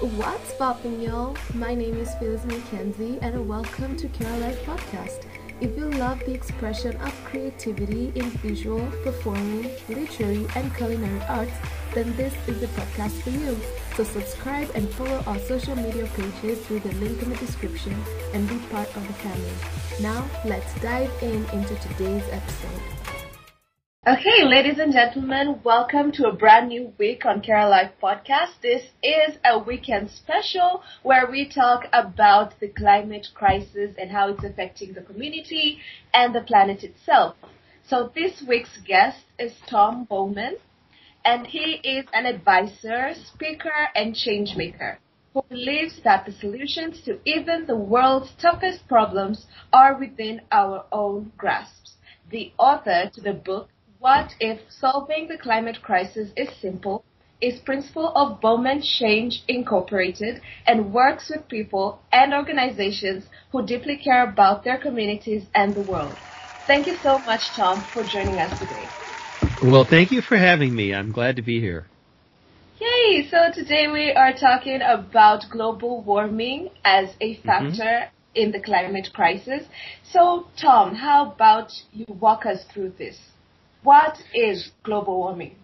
[0.00, 1.34] What's poppin', y'all?
[1.54, 5.24] My name is Phyllis Mackenzie, and welcome to Care Podcast.
[5.62, 11.54] If you love the expression of creativity in visual, performing, literary, and culinary arts,
[11.94, 13.56] then this is the podcast for you.
[13.96, 17.96] So subscribe and follow our social media pages through the link in the description
[18.34, 19.54] and be part of the family.
[20.02, 23.05] Now, let's dive in into today's episode.
[24.08, 28.60] Okay, ladies and gentlemen, welcome to a brand new week on KR Live Podcast.
[28.62, 34.44] This is a weekend special where we talk about the climate crisis and how it's
[34.44, 35.80] affecting the community
[36.14, 37.34] and the planet itself.
[37.84, 40.58] So this week's guest is Tom Bowman,
[41.24, 45.00] and he is an advisor, speaker, and change maker
[45.34, 51.32] who believes that the solutions to even the world's toughest problems are within our own
[51.36, 51.94] grasps.
[52.30, 53.68] The author to the book
[53.98, 57.04] what if solving the climate crisis is simple,
[57.40, 64.28] is principle of Bowman Change Incorporated and works with people and organizations who deeply care
[64.28, 66.16] about their communities and the world.
[66.66, 68.88] Thank you so much, Tom, for joining us today.
[69.62, 70.94] Well, thank you for having me.
[70.94, 71.86] I'm glad to be here.
[72.80, 73.26] Yay!
[73.30, 77.46] So today we are talking about global warming as a mm-hmm.
[77.46, 78.34] factor mm-hmm.
[78.34, 79.62] in the climate crisis.
[80.10, 83.16] So, Tom, how about you walk us through this?
[83.86, 85.54] What is global warming?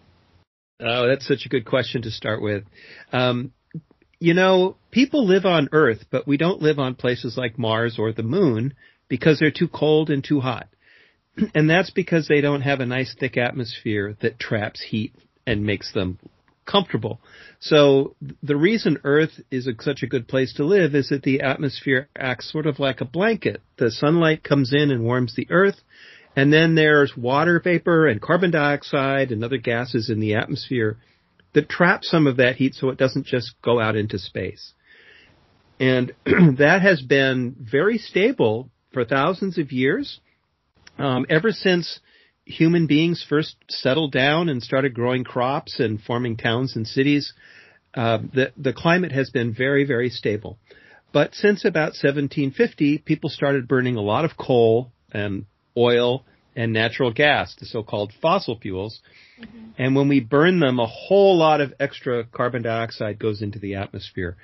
[0.79, 2.63] Oh, that's such a good question to start with.
[3.11, 3.51] Um,
[4.17, 8.13] you know, people live on Earth, but we don't live on places like Mars or
[8.13, 8.75] the Moon
[9.09, 10.69] because they're too cold and too hot.
[11.53, 15.13] And that's because they don't have a nice thick atmosphere that traps heat
[15.45, 16.17] and makes them
[16.65, 17.19] comfortable.
[17.59, 21.41] So the reason Earth is a, such a good place to live is that the
[21.41, 23.61] atmosphere acts sort of like a blanket.
[23.75, 25.81] The sunlight comes in and warms the Earth,
[26.35, 30.97] and then there's water vapor and carbon dioxide and other gases in the atmosphere
[31.53, 34.73] that trap some of that heat so it doesn't just go out into space.
[35.79, 40.19] And that has been very stable for thousands of years.
[40.97, 41.99] Um, ever since
[42.45, 47.33] human beings first settled down and started growing crops and forming towns and cities,
[47.95, 50.57] uh, the, the climate has been very, very stable.
[51.11, 55.45] But since about 1750, people started burning a lot of coal and
[55.77, 56.23] oil
[56.55, 59.01] and natural gas, the so-called fossil fuels.
[59.39, 59.69] Mm-hmm.
[59.77, 63.75] And when we burn them, a whole lot of extra carbon dioxide goes into the
[63.75, 64.37] atmosphere.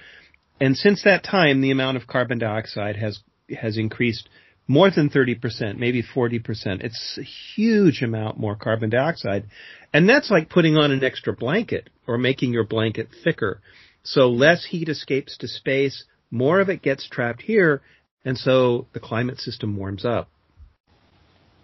[0.60, 3.20] And since that time, the amount of carbon dioxide has
[3.58, 4.30] has increased
[4.68, 6.84] more than 30%, maybe 40%.
[6.84, 9.46] It's a huge amount more carbon dioxide.
[9.92, 13.62] And that's like putting on an extra blanket or making your blanket thicker.
[14.04, 17.82] So less heat escapes to space, more of it gets trapped here,
[18.24, 20.30] and so the climate system warms up.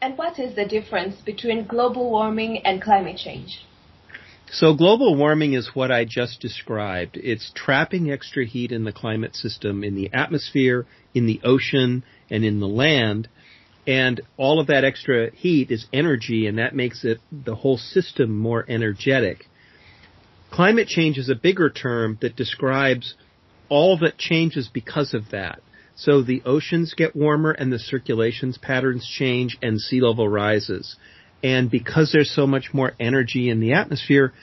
[0.02, 3.66] And what is the difference between global warming and climate change?
[4.52, 7.18] So global warming is what I just described.
[7.18, 12.46] It's trapping extra heat in the climate system, in the atmosphere, in the ocean, and
[12.46, 13.28] in the land.
[13.88, 18.38] And all of that extra heat is energy, and that makes it the whole system
[18.38, 19.46] more energetic.
[20.52, 23.16] Climate change is a bigger term that describes
[23.70, 25.60] all that changes because of that.
[25.96, 30.96] So the oceans get warmer and the circulations patterns change and sea level rises.
[31.42, 34.34] And because there's so much more energy in the atmosphere,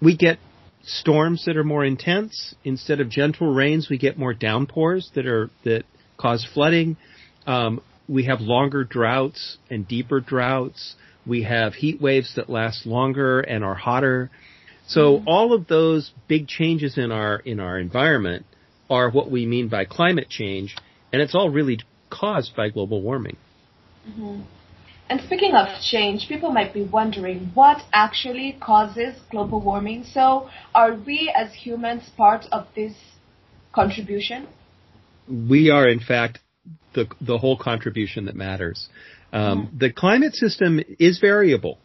[0.00, 0.38] we get
[0.84, 2.54] storms that are more intense.
[2.64, 5.84] Instead of gentle rains, we get more downpours that are, that
[6.16, 6.96] cause flooding.
[7.46, 10.94] Um, we have longer droughts and deeper droughts.
[11.26, 14.30] We have heat waves that last longer and are hotter.
[14.86, 15.28] So mm-hmm.
[15.28, 18.46] all of those big changes in our, in our environment
[18.90, 20.76] are what we mean by climate change
[21.12, 21.80] and it's all really
[22.10, 23.36] caused by global warming.
[24.08, 24.42] Mm-hmm.
[25.08, 30.04] And speaking of change, people might be wondering what actually causes global warming.
[30.04, 32.94] So, are we as humans part of this
[33.74, 34.48] contribution?
[35.28, 36.38] We are, in fact,
[36.94, 38.88] the the whole contribution that matters.
[39.32, 39.78] Um, mm-hmm.
[39.78, 41.78] The climate system is variable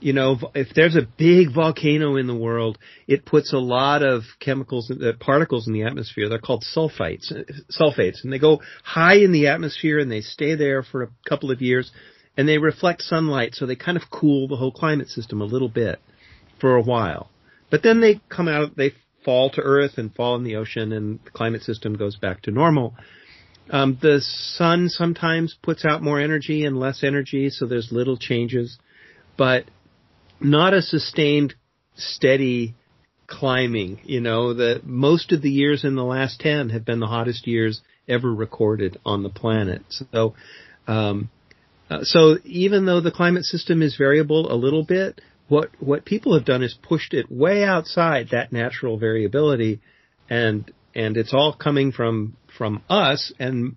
[0.00, 4.22] you know, if there's a big volcano in the world, it puts a lot of
[4.40, 6.28] chemicals, uh, particles in the atmosphere.
[6.28, 10.54] They're called sulfites, uh, sulfates, and they go high in the atmosphere and they stay
[10.54, 11.90] there for a couple of years,
[12.36, 15.70] and they reflect sunlight, so they kind of cool the whole climate system a little
[15.70, 16.00] bit
[16.60, 17.30] for a while.
[17.70, 18.92] But then they come out, they
[19.24, 22.50] fall to Earth and fall in the ocean, and the climate system goes back to
[22.50, 22.94] normal.
[23.70, 28.78] Um, the sun sometimes puts out more energy and less energy, so there's little changes.
[29.36, 29.64] But
[30.40, 31.54] not a sustained,
[31.96, 32.74] steady
[33.26, 34.00] climbing.
[34.04, 37.46] You know, the most of the years in the last 10 have been the hottest
[37.46, 39.82] years ever recorded on the planet.
[39.88, 40.34] So,
[40.86, 41.30] um,
[41.90, 46.34] uh, so even though the climate system is variable a little bit, what what people
[46.34, 49.80] have done is pushed it way outside that natural variability,
[50.28, 53.76] and and it's all coming from from us, and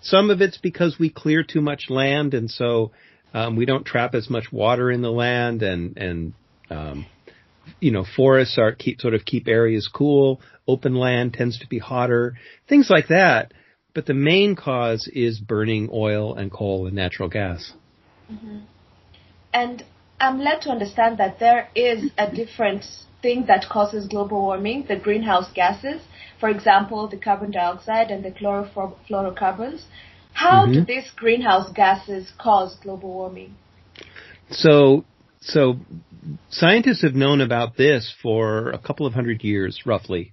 [0.00, 2.92] some of it's because we clear too much land, and so
[3.34, 6.32] um, we don't trap as much water in the land, and and
[6.70, 7.06] um,
[7.80, 10.40] you know forests are keep sort of keep areas cool.
[10.66, 12.34] Open land tends to be hotter,
[12.68, 13.52] things like that.
[13.92, 17.72] But the main cause is burning oil and coal and natural gas.
[18.30, 18.58] Mm-hmm.
[19.52, 19.84] And
[20.20, 22.84] I'm led to understand that there is a different
[23.20, 26.02] thing that causes global warming, the greenhouse gases.
[26.38, 29.82] For example, the carbon dioxide and the chlorofluorocarbons.
[30.32, 30.72] How mm-hmm.
[30.72, 33.54] do these greenhouse gases cause global warming?
[34.50, 35.04] So,
[35.40, 35.76] so
[36.50, 40.32] scientists have known about this for a couple of hundred years, roughly,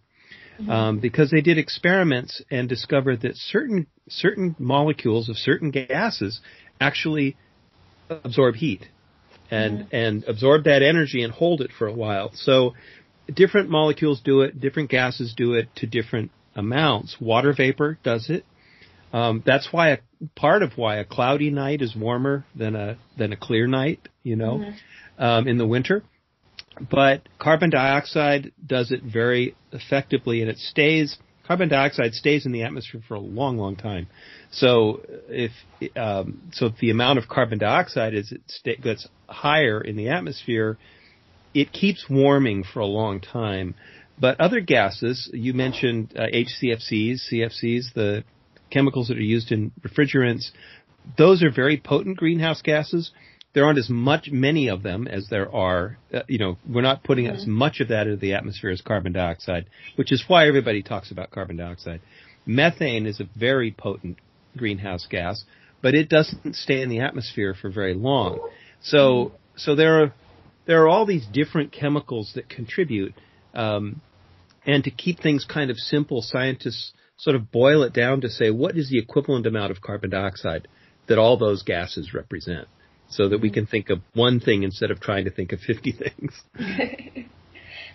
[0.60, 0.70] mm-hmm.
[0.70, 6.40] um, because they did experiments and discovered that certain certain molecules of certain gases
[6.80, 7.36] actually
[8.10, 8.86] absorb heat
[9.52, 9.96] and mm-hmm.
[9.96, 12.32] and absorb that energy and hold it for a while.
[12.34, 12.74] So
[13.34, 17.18] different molecules do it, different gases do it to different amounts.
[17.20, 18.46] Water vapor does it.
[19.14, 19.98] Um, that's why a
[20.36, 24.36] part of why a cloudy night is warmer than a than a clear night, you
[24.36, 25.24] know, mm-hmm.
[25.24, 26.04] um, in the winter.
[26.80, 31.18] But carbon dioxide does it very effectively, and it stays.
[31.46, 34.08] Carbon dioxide stays in the atmosphere for a long, long time.
[34.52, 35.52] So if
[35.96, 38.34] um, so, if the amount of carbon dioxide is
[38.66, 40.78] it gets higher in the atmosphere,
[41.54, 43.76] it keeps warming for a long time.
[44.20, 48.24] But other gases, you mentioned uh, HCFCs, CFCs, the
[48.70, 50.52] chemicals that are used in refrigerants,
[51.18, 53.12] those are very potent greenhouse gases.
[53.54, 57.04] There aren't as much, many of them as there are, uh, you know, we're not
[57.04, 57.38] putting mm-hmm.
[57.38, 59.66] as much of that into the atmosphere as carbon dioxide,
[59.96, 62.02] which is why everybody talks about carbon dioxide.
[62.46, 64.18] Methane is a very potent
[64.56, 65.44] greenhouse gas,
[65.82, 68.40] but it doesn't stay in the atmosphere for very long.
[68.82, 70.14] So, so there are,
[70.66, 73.14] there are all these different chemicals that contribute,
[73.54, 74.02] um,
[74.66, 78.52] and to keep things kind of simple, scientists sort of boil it down to say
[78.52, 80.68] what is the equivalent amount of carbon dioxide
[81.08, 82.68] that all those gases represent
[83.10, 85.92] so that we can think of one thing instead of trying to think of 50
[86.18, 86.42] things.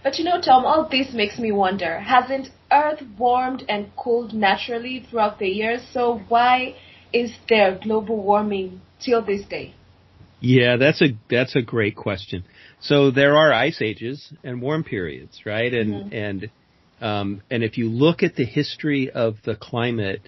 [0.02, 5.06] but you know, Tom, all this makes me wonder, hasn't Earth warmed and cooled naturally
[5.08, 5.82] throughout the years?
[5.92, 6.76] So why
[7.12, 9.74] is there global warming till this day?
[10.40, 12.44] Yeah, that's a that's a great question.
[12.80, 15.72] So there are ice ages and warm periods, right?
[15.72, 16.14] And mm-hmm.
[16.14, 16.50] and
[17.02, 20.22] um, and if you look at the history of the climate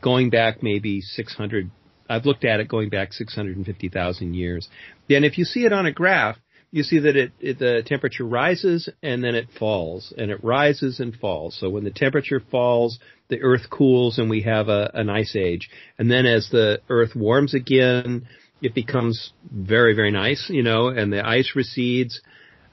[0.00, 1.70] going back maybe 600,
[2.08, 4.68] I've looked at it going back 650,000 years.
[5.08, 6.36] Then if you see it on a graph,
[6.70, 10.98] you see that it, it, the temperature rises and then it falls and it rises
[10.98, 11.56] and falls.
[11.60, 12.98] So when the temperature falls,
[13.28, 15.70] the earth cools and we have a, an ice age.
[15.98, 18.26] And then as the earth warms again,
[18.62, 22.20] it becomes very, very nice, you know, and the ice recedes.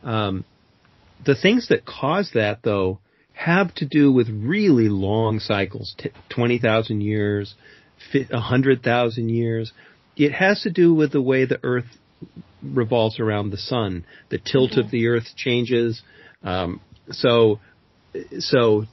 [0.03, 0.45] Um,
[1.23, 2.99] the things that cause that though
[3.33, 7.55] have to do with really long cycles, t- 20,000 years,
[8.13, 9.71] 100,000 years.
[10.15, 11.85] It has to do with the way the Earth
[12.63, 14.05] revolves around the sun.
[14.29, 16.01] The tilt of the Earth changes.
[16.43, 17.59] Um, so,
[18.39, 18.85] so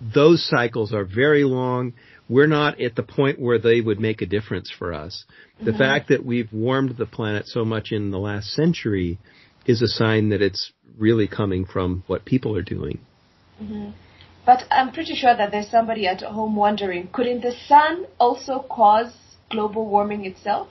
[0.00, 1.94] those cycles are very long.
[2.28, 5.24] We're not at the point where they would make a difference for us.
[5.58, 5.78] The mm-hmm.
[5.78, 9.18] fact that we've warmed the planet so much in the last century
[9.66, 13.00] is a sign that it's really coming from what people are doing.
[13.64, 13.90] Mm-hmm.
[14.46, 19.12] But I'm pretty sure that there's somebody at home wondering, couldn't the sun also cause
[19.50, 20.68] global warming itself?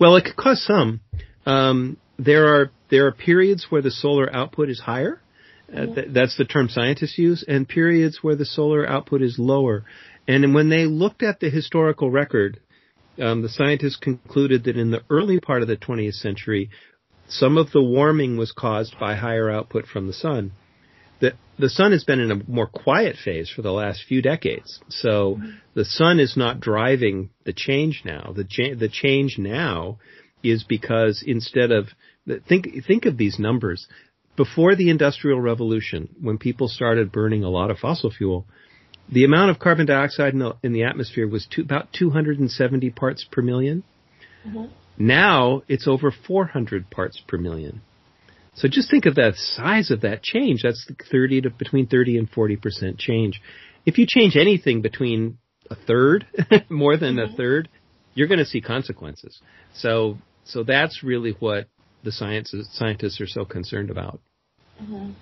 [0.00, 1.00] Well, it could cause some.
[1.44, 5.20] Um, there are there are periods where the solar output is higher.
[5.68, 5.94] Uh, mm-hmm.
[5.94, 9.84] th- that's the term scientists use, and periods where the solar output is lower.
[10.26, 12.60] And when they looked at the historical record,
[13.20, 16.70] um, the scientists concluded that in the early part of the 20th century,
[17.28, 20.52] some of the warming was caused by higher output from the sun
[21.24, 24.80] the the sun has been in a more quiet phase for the last few decades.
[24.88, 25.38] So
[25.74, 28.32] the sun is not driving the change now.
[28.34, 29.98] The cha- the change now
[30.42, 31.88] is because instead of
[32.48, 33.86] think think of these numbers
[34.36, 38.46] before the industrial revolution when people started burning a lot of fossil fuel
[39.08, 43.24] the amount of carbon dioxide in the, in the atmosphere was two, about 270 parts
[43.30, 43.82] per 1000000
[44.46, 44.64] mm-hmm.
[44.96, 47.82] Now it's over 400 parts per million.
[48.54, 50.62] So just think of the size of that change.
[50.62, 53.40] That's 30 to between 30 and 40 percent change.
[53.84, 55.38] If you change anything between
[55.70, 56.26] a third,
[56.68, 57.34] more than mm-hmm.
[57.34, 57.68] a third,
[58.14, 59.40] you're going to see consequences.
[59.74, 61.66] So, so that's really what
[62.02, 64.20] the science, scientists are so concerned about.
[64.80, 65.12] Mm-hmm.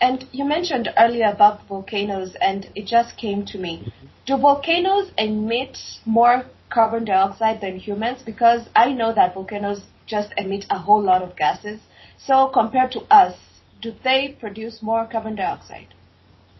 [0.00, 3.84] And you mentioned earlier about volcanoes, and it just came to me.
[3.86, 4.06] Mm-hmm.
[4.26, 8.22] Do volcanoes emit more carbon dioxide than humans?
[8.24, 11.80] Because I know that volcanoes just emit a whole lot of gases.
[12.18, 13.36] So compared to us,
[13.82, 15.88] do they produce more carbon dioxide?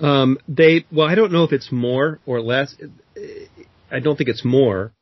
[0.01, 2.75] Um, they well, I don't know if it's more or less.
[3.91, 4.93] I don't think it's more.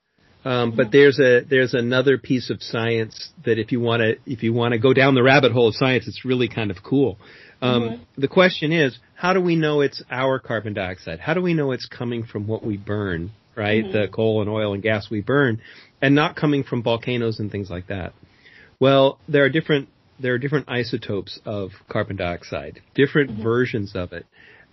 [0.45, 4.43] Um, but there's a there's another piece of science that if you want to if
[4.43, 7.19] you want to go down the rabbit hole of science, it's really kind of cool.
[7.63, 8.21] Um, mm-hmm.
[8.21, 11.19] The question is, how do we know it's our carbon dioxide?
[11.19, 13.85] How do we know it's coming from what we burn, right?
[13.85, 13.93] Mm-hmm.
[13.93, 15.63] The coal and oil and gas we burn,
[16.03, 18.13] and not coming from volcanoes and things like that.
[18.79, 23.43] Well, there are different there are different isotopes of carbon dioxide, different mm-hmm.
[23.43, 24.27] versions of it,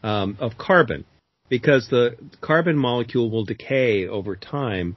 [0.04, 1.06] um, of carbon,
[1.50, 4.96] because the carbon molecule will decay over time,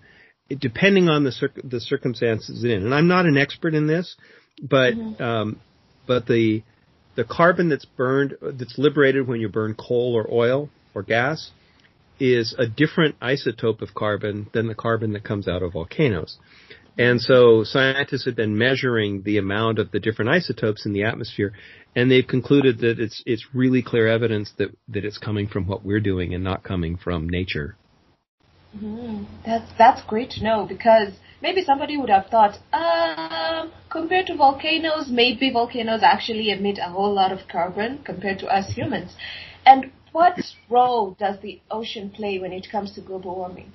[0.48, 2.84] depending on the cir- the circumstances in.
[2.84, 4.16] And I'm not an expert in this,
[4.62, 5.22] but mm-hmm.
[5.22, 5.60] um,
[6.06, 6.62] but the
[7.16, 11.50] the carbon that's burned that's liberated when you burn coal or oil or gas
[12.20, 16.38] is a different isotope of carbon than the carbon that comes out of volcanoes.
[16.96, 21.52] And so scientists have been measuring the amount of the different isotopes in the atmosphere,
[21.96, 25.84] and they've concluded that it's it's really clear evidence that that it's coming from what
[25.84, 27.76] we're doing and not coming from nature.
[28.76, 34.36] Mm, that's that's great to know because maybe somebody would have thought, um, compared to
[34.36, 39.16] volcanoes, maybe volcanoes actually emit a whole lot of carbon compared to us humans.
[39.66, 40.38] And what
[40.70, 43.72] role does the ocean play when it comes to global warming?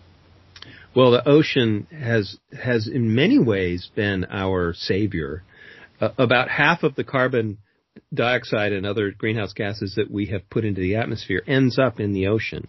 [0.95, 5.43] Well, the ocean has has in many ways been our savior.
[6.01, 7.57] Uh, about half of the carbon
[8.13, 12.13] dioxide and other greenhouse gases that we have put into the atmosphere ends up in
[12.13, 12.67] the ocean.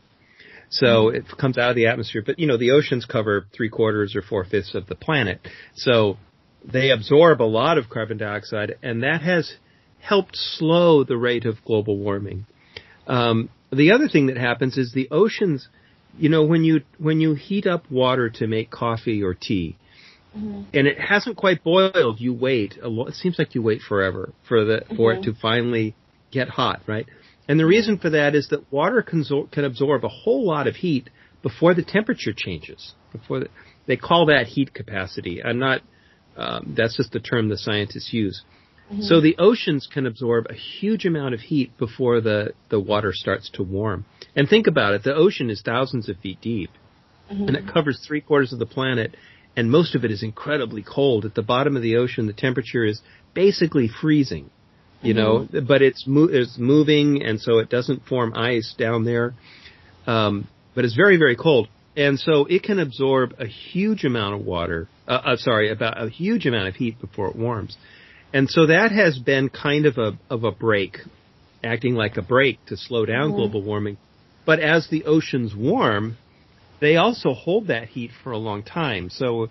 [0.70, 1.16] So mm-hmm.
[1.16, 4.23] it comes out of the atmosphere, but you know the oceans cover three quarters or
[4.23, 5.40] four fifths of the planet,
[5.75, 6.16] so
[6.64, 9.54] they absorb a lot of carbon dioxide, and that has
[9.99, 12.47] helped slow the rate of global warming.
[13.06, 15.68] Um, the other thing that happens is the oceans
[16.18, 19.76] you know, when you when you heat up water to make coffee or tea,
[20.36, 20.62] mm-hmm.
[20.74, 22.78] and it hasn't quite boiled, you wait.
[22.82, 25.22] A lo- it seems like you wait forever for the for mm-hmm.
[25.22, 25.94] it to finally
[26.30, 27.06] get hot, right?
[27.48, 30.76] And the reason for that is that water can, can absorb a whole lot of
[30.76, 31.10] heat
[31.42, 32.94] before the temperature changes.
[33.12, 33.48] Before the,
[33.86, 35.42] they call that heat capacity.
[35.42, 35.80] I'm not.
[36.36, 38.42] Um, that's just the term the scientists use.
[38.90, 39.02] Mm-hmm.
[39.02, 43.49] So the oceans can absorb a huge amount of heat before the, the water starts
[43.50, 44.04] to warm.
[44.35, 46.70] And think about it, the ocean is thousands of feet deep,
[47.30, 47.44] mm-hmm.
[47.44, 49.16] and it covers three quarters of the planet,
[49.56, 51.25] and most of it is incredibly cold.
[51.25, 53.00] At the bottom of the ocean, the temperature is
[53.32, 54.50] basically freezing,
[55.02, 55.56] you mm-hmm.
[55.56, 59.35] know, but it's, mo- it's moving, and so it doesn't form ice down there.
[60.06, 61.68] Um, but it's very, very cold.
[61.97, 66.09] And so it can absorb a huge amount of water, uh, uh, sorry, about a
[66.09, 67.76] huge amount of heat before it warms.
[68.32, 70.99] And so that has been kind of a of a break,
[71.64, 73.37] acting like a break to slow down mm-hmm.
[73.37, 73.96] global warming.
[74.46, 76.16] But as the oceans warm,
[76.80, 79.10] they also hold that heat for a long time.
[79.10, 79.49] So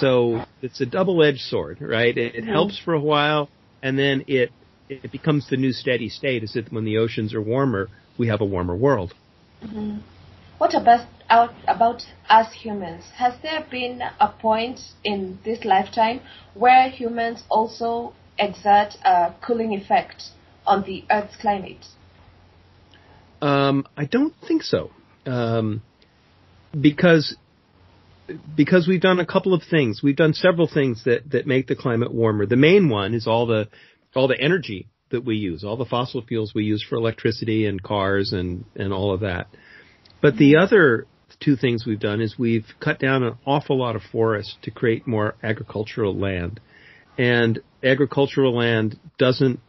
[0.00, 2.16] so it's a double-edged sword, right?
[2.16, 2.52] It, it mm-hmm.
[2.52, 3.50] helps for a while,
[3.82, 4.50] and then it
[4.88, 6.42] it becomes the new steady state.
[6.42, 9.14] Is that when the oceans are warmer, we have a warmer world.
[9.62, 9.98] Mm-hmm.
[10.58, 13.04] What about out about us humans?
[13.16, 16.20] Has there been a point in this lifetime
[16.54, 20.22] where humans also exert a cooling effect
[20.66, 21.84] on the Earth's climate?
[23.40, 24.90] Um, I don't think so,
[25.26, 25.82] um,
[26.78, 27.36] because
[28.56, 30.00] because we've done a couple of things.
[30.02, 32.46] We've done several things that that make the climate warmer.
[32.46, 33.68] The main one is all the
[34.14, 37.82] all the energy that we use, all the fossil fuels we use for electricity and
[37.82, 39.48] cars and and all of that.
[40.20, 41.06] But the other
[41.40, 45.06] two things we've done is we've cut down an awful lot of forests to create
[45.06, 46.60] more agricultural land.
[47.18, 49.60] And agricultural land doesn't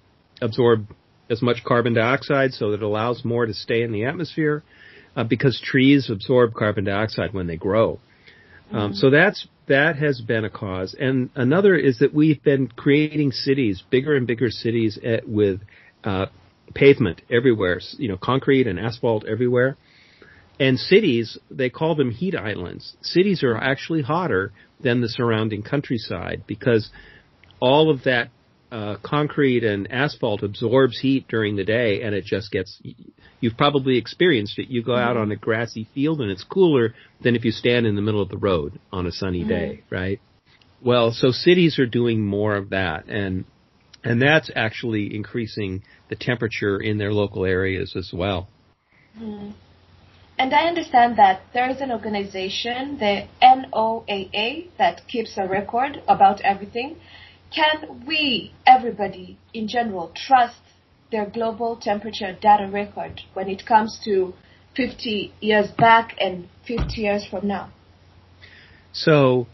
[0.41, 0.88] absorb
[1.29, 4.63] as much carbon dioxide, so it allows more to stay in the atmosphere
[5.15, 8.00] uh, because trees absorb carbon dioxide when they grow.
[8.71, 8.93] Um, mm-hmm.
[8.93, 13.81] so that's that has been a cause, and another is that we've been creating cities,
[13.89, 15.62] bigger and bigger cities at, with
[16.03, 16.25] uh,
[16.73, 19.77] pavement everywhere, you know, concrete and asphalt everywhere.
[20.59, 22.95] And cities, they call them heat islands.
[23.01, 26.89] Cities are actually hotter than the surrounding countryside because
[27.63, 28.29] all of that
[28.74, 32.82] uh, concrete and asphalt absorbs heat during the day and it just gets
[33.39, 37.36] you've probably experienced it you go out on a grassy field and it's cooler than
[37.36, 39.50] if you stand in the middle of the road on a sunny mm-hmm.
[39.50, 40.20] day right
[40.84, 43.46] well so cities are doing more of that and
[44.03, 48.50] and that's actually increasing the temperature in their local areas as well
[49.17, 49.51] mm-hmm.
[50.36, 56.41] And I understand that there is an organization, the NOAA, that keeps a record about
[56.41, 56.98] everything.
[57.53, 60.60] Can we, everybody in general, trust
[61.12, 64.33] their global temperature data record when it comes to
[64.75, 67.72] 50 years back and 50 years from now?
[68.91, 69.48] So,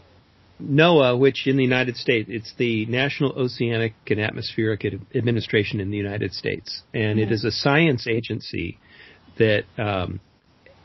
[0.62, 5.96] NOAA, which in the United States, it's the National Oceanic and Atmospheric Administration in the
[5.96, 7.30] United States, and mm-hmm.
[7.30, 8.78] it is a science agency
[9.38, 10.20] that um,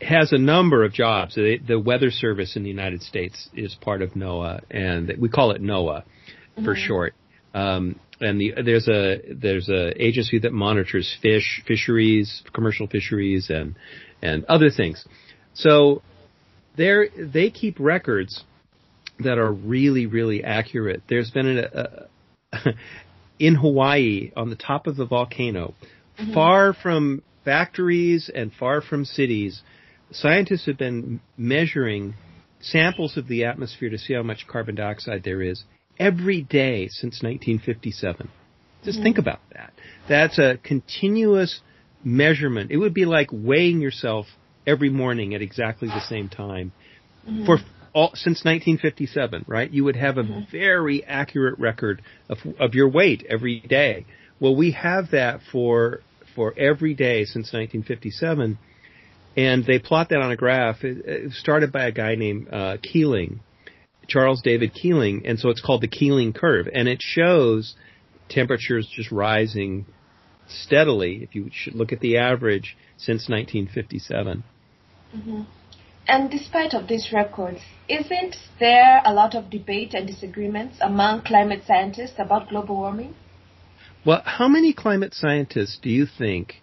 [0.01, 1.35] has a number of jobs.
[1.35, 5.51] The, the, Weather Service in the United States is part of NOAA, and we call
[5.51, 6.03] it NOAA
[6.55, 6.87] for mm-hmm.
[6.87, 7.13] short.
[7.53, 13.75] Um, and the, there's a there's a agency that monitors fish fisheries, commercial fisheries, and
[14.21, 15.05] and other things.
[15.53, 16.01] So
[16.77, 18.43] they they keep records
[19.19, 21.03] that are really really accurate.
[21.09, 22.07] There's been a,
[22.53, 22.73] a
[23.39, 25.73] in Hawaii on the top of the volcano,
[26.17, 26.33] mm-hmm.
[26.33, 29.61] far from factories and far from cities,
[30.11, 32.15] scientists have been measuring
[32.59, 35.63] samples of the atmosphere to see how much carbon dioxide there is
[35.99, 38.29] every day since 1957.
[38.83, 39.03] Just mm-hmm.
[39.03, 39.73] think about that.
[40.07, 41.61] That's a continuous
[42.03, 42.71] measurement.
[42.71, 44.27] It would be like weighing yourself
[44.67, 46.71] every morning at exactly the same time
[47.27, 47.45] mm-hmm.
[47.45, 47.57] for
[47.93, 49.71] all, since 1957, right?
[49.71, 50.51] You would have a mm-hmm.
[50.51, 54.05] very accurate record of, of your weight every day.
[54.39, 56.01] Well, we have that for
[56.35, 58.57] for every day since 1957,
[59.37, 60.83] and they plot that on a graph.
[60.83, 63.39] It, it started by a guy named uh, Keeling,
[64.07, 67.75] Charles David Keeling, and so it's called the Keeling curve, and it shows
[68.29, 69.85] temperatures just rising
[70.47, 71.23] steadily.
[71.23, 74.43] If you should look at the average since 1957.
[75.15, 75.41] Mm-hmm.
[76.07, 77.59] And despite of these records,
[77.89, 83.15] isn't there a lot of debate and disagreements among climate scientists about global warming?
[84.05, 86.61] Well, how many climate scientists do you think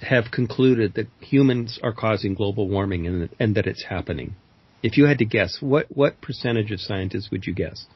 [0.00, 4.34] have concluded that humans are causing global warming and, and that it's happening?
[4.82, 7.86] If you had to guess, what what percentage of scientists would you guess?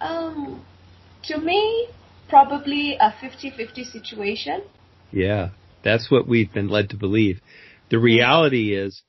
[0.00, 0.64] Um,
[1.24, 1.88] to me,
[2.28, 4.62] probably a 50-50 situation.
[5.12, 5.50] Yeah,
[5.84, 7.40] that's what we've been led to believe.
[7.90, 9.02] The reality is,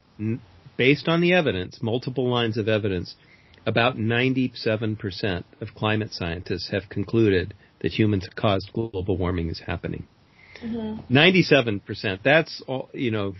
[0.75, 3.15] based on the evidence, multiple lines of evidence,
[3.65, 10.07] about 97% of climate scientists have concluded that humans caused global warming is happening.
[10.63, 11.15] Mm-hmm.
[11.15, 12.19] 97%.
[12.24, 13.36] That's all, you know,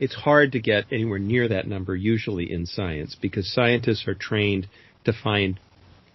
[0.00, 4.68] it's hard to get anywhere near that number usually in science because scientists are trained
[5.04, 5.58] to find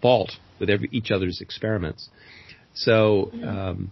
[0.01, 2.09] fault with every, each other's experiments.
[2.73, 3.91] So, um,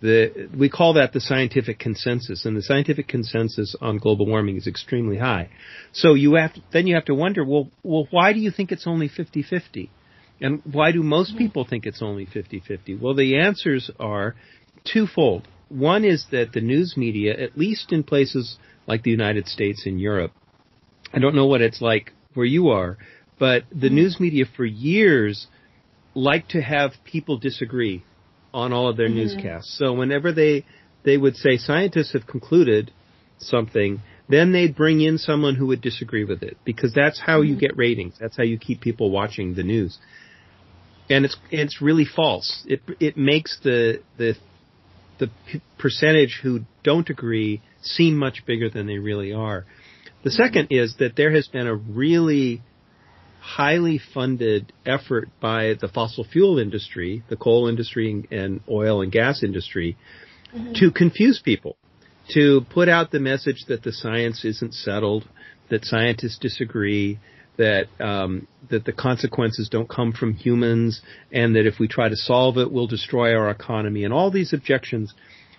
[0.00, 4.66] the, we call that the scientific consensus, and the scientific consensus on global warming is
[4.66, 5.48] extremely high.
[5.92, 8.72] So you have to, then you have to wonder, well, well, why do you think
[8.72, 9.88] it's only 50-50?
[10.40, 11.38] And why do most mm-hmm.
[11.38, 13.00] people think it's only 50-50?
[13.00, 14.34] Well, the answers are
[14.84, 15.46] twofold.
[15.68, 20.00] One is that the news media, at least in places like the United States and
[20.00, 20.32] Europe,
[21.12, 22.98] I don't know what it's like where you are,
[23.38, 23.96] but the mm-hmm.
[23.96, 25.46] news media for years
[26.14, 28.04] like to have people disagree
[28.52, 29.16] on all of their mm-hmm.
[29.16, 29.76] newscasts.
[29.78, 30.64] So whenever they
[31.04, 32.92] they would say scientists have concluded
[33.38, 37.54] something, then they'd bring in someone who would disagree with it because that's how mm-hmm.
[37.54, 38.14] you get ratings.
[38.20, 39.98] That's how you keep people watching the news.
[41.10, 42.64] And it's it's really false.
[42.66, 44.36] It it makes the the
[45.18, 45.30] the
[45.78, 49.64] percentage who don't agree seem much bigger than they really are.
[50.24, 52.62] The second is that there has been a really
[53.40, 59.42] highly funded effort by the fossil fuel industry, the coal industry and oil and gas
[59.42, 59.96] industry,
[60.54, 60.74] mm-hmm.
[60.74, 61.76] to confuse people,
[62.30, 65.28] to put out the message that the science isn't settled,
[65.70, 67.18] that scientists disagree,
[67.56, 72.16] that um, that the consequences don't come from humans, and that if we try to
[72.16, 75.12] solve it, we'll destroy our economy, and all these objections,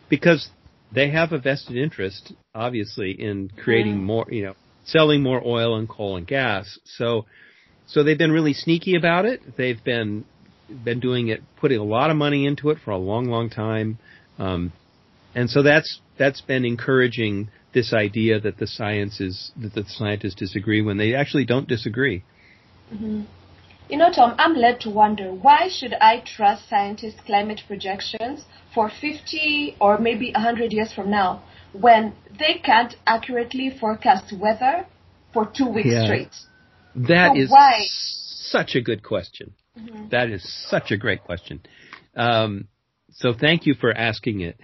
[0.10, 0.50] because
[0.92, 4.54] they have a vested interest, obviously, in creating more, you know,
[4.86, 6.80] selling more oil and coal and gas.
[6.86, 7.26] So
[7.88, 9.42] so they've been really sneaky about it.
[9.58, 10.26] They've been
[10.84, 14.00] been doing it, putting a lot of money into it for a long, long time,
[14.40, 14.72] um,
[15.36, 20.36] and so that's that's been encouraging this idea that the science is that the scientists
[20.36, 22.24] disagree when they actually don't disagree.
[22.94, 23.24] Mm-hmm.
[23.90, 28.90] You know, Tom, I'm led to wonder why should I trust scientists' climate projections for
[28.90, 34.86] 50 or maybe 100 years from now when they can't accurately forecast weather
[35.34, 36.06] for two weeks yeah.
[36.06, 36.36] straight?
[36.96, 37.86] That so is why?
[37.88, 39.54] such a good question.
[39.78, 40.10] Mm-hmm.
[40.10, 41.62] That is such a great question.
[42.16, 42.68] Um,
[43.12, 44.58] so thank you for asking it.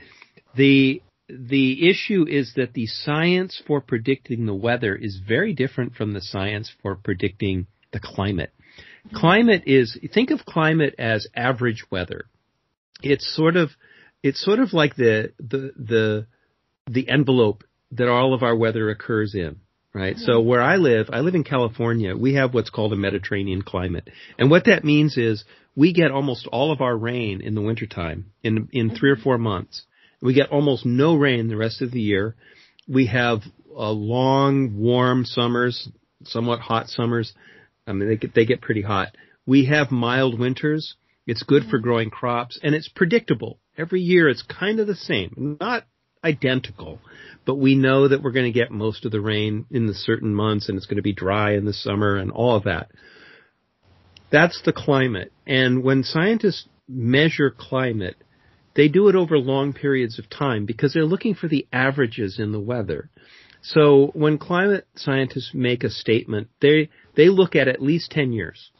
[0.55, 6.13] The the issue is that the science for predicting the weather is very different from
[6.13, 8.51] the science for predicting the climate.
[9.07, 9.17] Mm-hmm.
[9.17, 12.25] Climate is think of climate as average weather.
[13.01, 13.71] It's sort of
[14.23, 16.27] it's sort of like the the the
[16.87, 19.59] the envelope that all of our weather occurs in
[19.93, 20.15] right?
[20.15, 20.25] Mm-hmm.
[20.25, 22.15] So where I live, I live in California.
[22.15, 24.09] We have what's called a Mediterranean climate.
[24.37, 25.43] And what that means is
[25.75, 29.37] we get almost all of our rain in the wintertime in in 3 or 4
[29.37, 29.85] months.
[30.21, 32.35] We get almost no rain the rest of the year.
[32.87, 33.41] We have
[33.75, 35.89] uh, long, warm summers,
[36.23, 37.33] somewhat hot summers.
[37.87, 39.09] I mean, they get, they get pretty hot.
[39.45, 40.95] We have mild winters.
[41.25, 43.59] It's good for growing crops and it's predictable.
[43.77, 45.57] Every year it's kind of the same.
[45.61, 45.85] Not
[46.23, 46.99] identical,
[47.45, 50.33] but we know that we're going to get most of the rain in the certain
[50.33, 52.91] months and it's going to be dry in the summer and all of that.
[54.31, 55.31] That's the climate.
[55.47, 58.17] And when scientists measure climate,
[58.75, 62.51] they do it over long periods of time because they're looking for the averages in
[62.51, 63.09] the weather.
[63.61, 68.71] So when climate scientists make a statement, they they look at at least 10 years.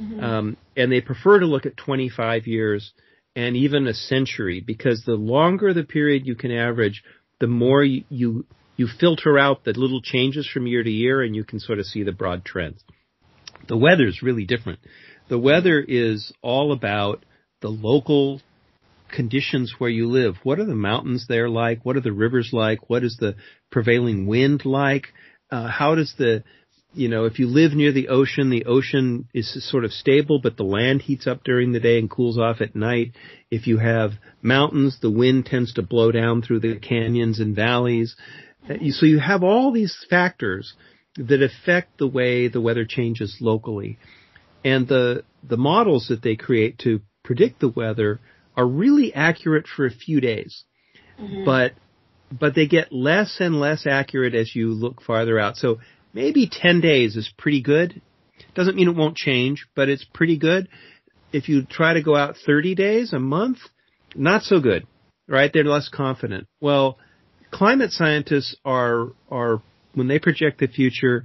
[0.00, 0.20] Mm-hmm.
[0.20, 2.92] Um, and they prefer to look at 25 years
[3.36, 7.02] and even a century because the longer the period you can average,
[7.40, 11.36] the more you, you, you filter out the little changes from year to year and
[11.36, 12.82] you can sort of see the broad trends.
[13.68, 14.80] The weather is really different.
[15.28, 17.24] The weather is all about
[17.60, 18.40] the local
[19.12, 20.36] conditions where you live.
[20.42, 21.84] What are the mountains there like?
[21.84, 22.90] What are the rivers like?
[22.90, 23.36] What is the
[23.70, 25.08] prevailing wind like?
[25.50, 26.42] Uh, how does the
[26.94, 30.56] you know, if you live near the ocean, the ocean is sort of stable, but
[30.56, 33.12] the land heats up during the day and cools off at night.
[33.50, 38.14] If you have mountains, the wind tends to blow down through the canyons and valleys.
[38.68, 40.74] Uh, so you have all these factors
[41.16, 43.98] that affect the way the weather changes locally.
[44.64, 48.20] And the, the models that they create to predict the weather
[48.56, 50.64] are really accurate for a few days.
[51.20, 51.44] Mm-hmm.
[51.44, 51.72] But
[52.38, 55.56] but they get less and less accurate as you look farther out.
[55.56, 55.80] So
[56.14, 58.00] maybe 10 days is pretty good.
[58.54, 60.68] Doesn't mean it won't change, but it's pretty good.
[61.32, 63.58] If you try to go out 30 days, a month,
[64.14, 64.86] not so good,
[65.28, 65.50] right?
[65.52, 66.46] They're less confident.
[66.60, 66.98] Well,
[67.50, 69.62] climate scientists are, are,
[69.94, 71.24] when they project the future,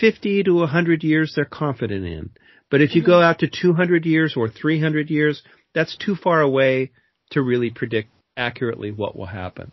[0.00, 2.30] 50 to 100 years they're confident in.
[2.70, 5.42] But if you go out to 200 years or 300 years,
[5.78, 6.90] that's too far away
[7.30, 9.70] to really predict accurately what will happen.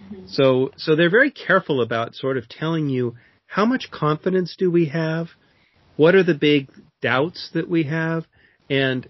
[0.00, 0.26] Mm-hmm.
[0.28, 3.16] So, so they're very careful about sort of telling you
[3.48, 5.30] how much confidence do we have?
[5.96, 6.70] What are the big
[7.02, 8.24] doubts that we have?
[8.70, 9.08] And,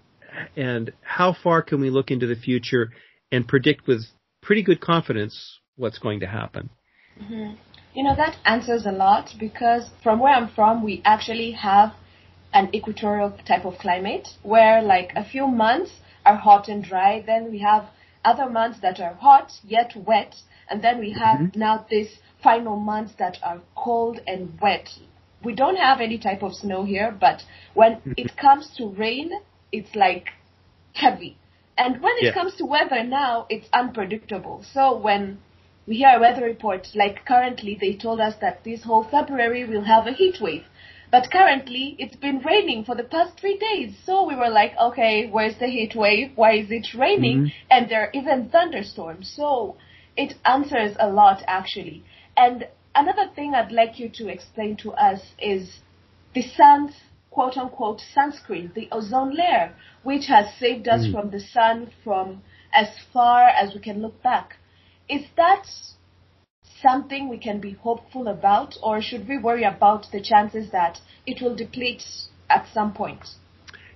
[0.57, 2.93] and how far can we look into the future
[3.31, 4.07] and predict with
[4.41, 6.71] pretty good confidence what's going to happen?
[7.21, 7.57] Mm-hmm.
[7.93, 11.93] You know, that answers a lot because from where I'm from, we actually have
[12.51, 15.91] an equatorial type of climate where like a few months
[16.25, 17.89] are hot and dry, then we have
[18.25, 20.35] other months that are hot yet wet,
[20.69, 21.59] and then we have mm-hmm.
[21.59, 24.89] now this final months that are cold and wet.
[25.43, 28.13] We don't have any type of snow here, but when mm-hmm.
[28.17, 29.31] it comes to rain,
[29.71, 30.27] it's like
[30.93, 31.37] heavy.
[31.77, 32.33] And when it yeah.
[32.33, 34.65] comes to weather now, it's unpredictable.
[34.73, 35.39] So when
[35.87, 39.85] we hear a weather report, like currently they told us that this whole February we'll
[39.85, 40.65] have a heat wave.
[41.11, 43.95] But currently it's been raining for the past three days.
[44.05, 46.31] So we were like, okay, where's the heat wave?
[46.35, 47.37] Why is it raining?
[47.37, 47.67] Mm-hmm.
[47.71, 49.31] And there are even thunderstorms.
[49.35, 49.75] So
[50.15, 52.03] it answers a lot actually.
[52.37, 55.79] And another thing I'd like you to explain to us is
[56.35, 56.95] the sun's
[57.31, 61.11] quote unquote sunscreen, the ozone layer, which has saved us mm.
[61.11, 62.43] from the sun from
[62.73, 64.57] as far as we can look back.
[65.07, 65.65] Is that
[66.81, 71.41] something we can be hopeful about, or should we worry about the chances that it
[71.41, 72.03] will deplete
[72.49, 73.23] at some point?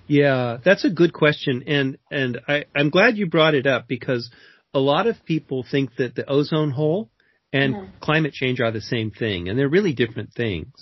[0.08, 4.30] Yeah, that's a good question, and and I, I'm glad you brought it up because
[4.74, 7.10] a lot of people think that the ozone hole
[7.54, 7.98] and mm-hmm.
[8.02, 10.74] climate change are the same thing, and they're really different things.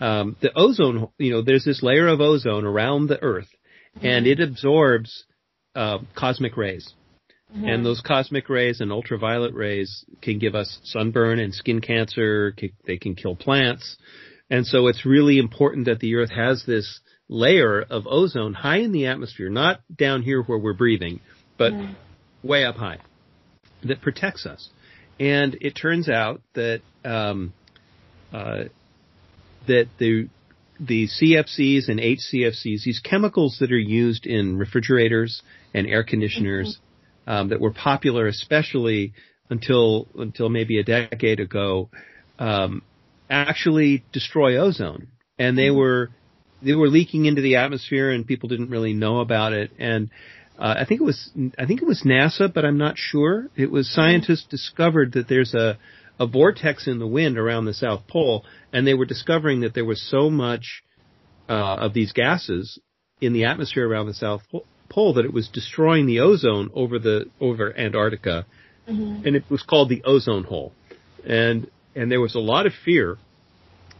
[0.00, 3.48] Um, the ozone, you know, there's this layer of ozone around the Earth,
[3.96, 4.06] mm-hmm.
[4.06, 5.24] and it absorbs
[5.74, 6.92] uh, cosmic rays.
[7.52, 7.68] Mm-hmm.
[7.68, 12.54] And those cosmic rays and ultraviolet rays can give us sunburn and skin cancer.
[12.86, 13.96] They can kill plants.
[14.50, 18.92] And so it's really important that the Earth has this layer of ozone high in
[18.92, 21.20] the atmosphere, not down here where we're breathing,
[21.58, 22.46] but mm-hmm.
[22.46, 22.98] way up high,
[23.84, 24.68] that protects us.
[25.18, 27.52] And it turns out that um,
[28.32, 28.64] uh,
[29.66, 30.28] that the
[30.80, 36.91] the CFCs and HCFCs, these chemicals that are used in refrigerators and air conditioners, mm-hmm.
[37.26, 39.12] Um, that were popular especially
[39.50, 41.90] until until maybe a decade ago,
[42.38, 42.82] um,
[43.28, 45.08] actually destroy ozone,
[45.38, 45.78] and they mm-hmm.
[45.78, 46.10] were
[46.62, 50.10] they were leaking into the atmosphere, and people didn't really know about it, and
[50.58, 53.48] uh, I think it was I think it was NASA, but I'm not sure.
[53.56, 55.78] It was scientists discovered that there's a
[56.20, 59.84] a vortex in the wind around the South Pole, and they were discovering that there
[59.84, 60.82] was so much
[61.48, 62.78] uh, of these gases
[63.20, 64.42] in the atmosphere around the South
[64.92, 68.46] Pole that it was destroying the ozone over the over Antarctica,
[68.88, 69.26] mm-hmm.
[69.26, 70.72] and it was called the ozone hole,
[71.26, 73.16] and and there was a lot of fear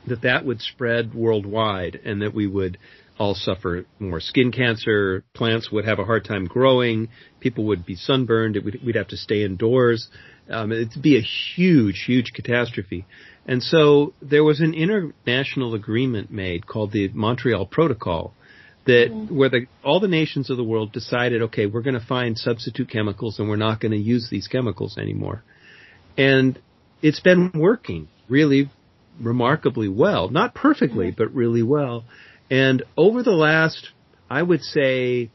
[0.06, 2.76] that that would spread worldwide and that we would
[3.18, 5.22] all suffer more skin cancer.
[5.34, 7.08] Plants would have a hard time growing.
[7.40, 8.56] People would be sunburned.
[8.64, 10.08] Would, we'd have to stay indoors.
[10.50, 13.06] Um, it'd be a huge, huge catastrophe.
[13.46, 18.34] And so there was an international agreement made called the Montreal Protocol
[18.84, 19.36] that mm-hmm.
[19.36, 22.90] where the, all the nations of the world decided, okay, we're going to find substitute
[22.90, 25.42] chemicals and we're not going to use these chemicals anymore.
[26.16, 26.60] and
[27.02, 28.70] it's been working really
[29.20, 30.28] remarkably well.
[30.28, 31.18] Not perfectly, mm-hmm.
[31.18, 32.04] but really well.
[32.50, 33.88] And over the last,
[34.30, 35.30] I would say,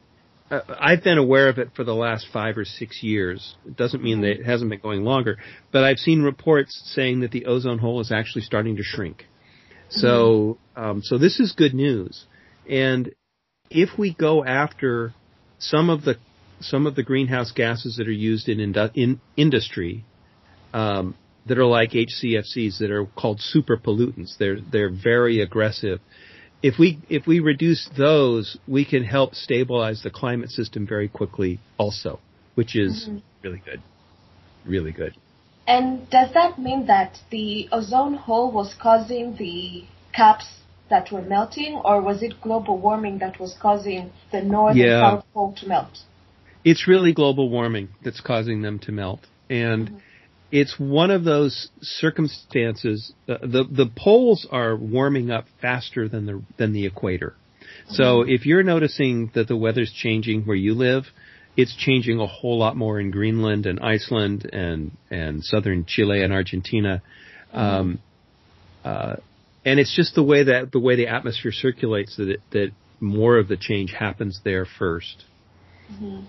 [0.50, 3.56] uh, I've been aware of it for the last five or six years.
[3.66, 5.36] It doesn't mean that it hasn't been going longer,
[5.72, 9.26] but I've seen reports saying that the ozone hole is actually starting to shrink.
[9.90, 12.24] So, um, so this is good news.
[12.68, 13.12] And
[13.70, 15.14] if we go after
[15.58, 16.16] some of the
[16.60, 20.04] some of the greenhouse gases that are used in, indu- in industry,
[20.74, 21.14] um,
[21.46, 24.36] that are like HCFCs that are called super pollutants.
[24.38, 26.00] They're they're very aggressive
[26.62, 31.60] if we if we reduce those, we can help stabilize the climate system very quickly,
[31.76, 32.20] also,
[32.54, 33.18] which is mm-hmm.
[33.42, 33.80] really good,
[34.66, 35.14] really good.
[35.66, 40.46] And does that mean that the ozone hole was causing the caps
[40.90, 44.84] that were melting, or was it global warming that was causing the north yeah.
[44.84, 45.98] and south pole to melt?
[46.64, 49.88] It's really global warming that's causing them to melt, and.
[49.88, 49.98] Mm-hmm
[50.50, 53.12] it's one of those circumstances.
[53.28, 57.34] Uh, the the poles are warming up faster than the than the equator.
[57.90, 58.30] So mm-hmm.
[58.30, 61.04] if you're noticing that the weather's changing where you live,
[61.56, 66.32] it's changing a whole lot more in Greenland and Iceland and and southern Chile and
[66.32, 67.02] Argentina.
[67.48, 67.58] Mm-hmm.
[67.58, 67.98] Um,
[68.84, 69.16] uh,
[69.64, 73.38] and it's just the way that the way the atmosphere circulates that it, that more
[73.38, 75.16] of the change happens there 1st
[75.92, 76.24] mm-hmm.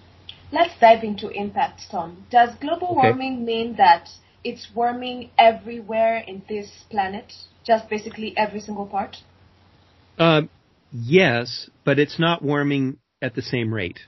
[0.51, 2.25] Let's dive into impacts, Tom.
[2.31, 2.95] Does global okay.
[3.09, 4.09] warming mean that
[4.43, 7.31] it's warming everywhere in this planet?
[7.63, 9.17] Just basically every single part?
[10.17, 10.49] Um,
[10.91, 13.99] yes, but it's not warming at the same rate.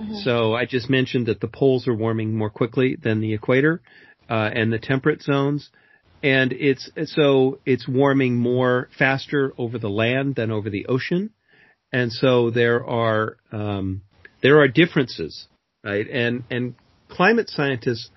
[0.00, 0.20] Mm-hmm.
[0.24, 3.82] So I just mentioned that the poles are warming more quickly than the equator
[4.30, 5.70] uh, and the temperate zones,
[6.26, 11.30] and it's so it's warming more faster over the land than over the ocean,
[11.92, 14.02] and so there are um,
[14.42, 15.48] there are differences
[15.86, 16.06] right?
[16.10, 16.74] And and
[17.08, 18.10] climate scientists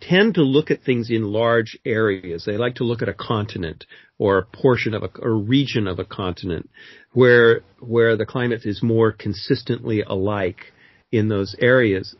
[0.00, 2.44] tend to look at things in large areas.
[2.46, 3.84] They like to look at a continent
[4.18, 6.70] or a portion of a, a region of a continent
[7.12, 10.72] where where the climate is more consistently alike
[11.10, 12.14] in those areas.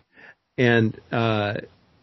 [0.58, 1.54] And uh,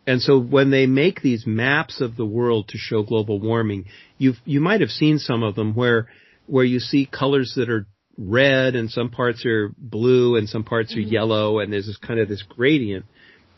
[0.07, 3.85] and so when they make these maps of the world to show global warming,
[4.17, 6.07] you you might have seen some of them where
[6.47, 7.85] where you see colors that are
[8.17, 11.13] red and some parts are blue and some parts are mm-hmm.
[11.13, 13.05] yellow and there's this kind of this gradient.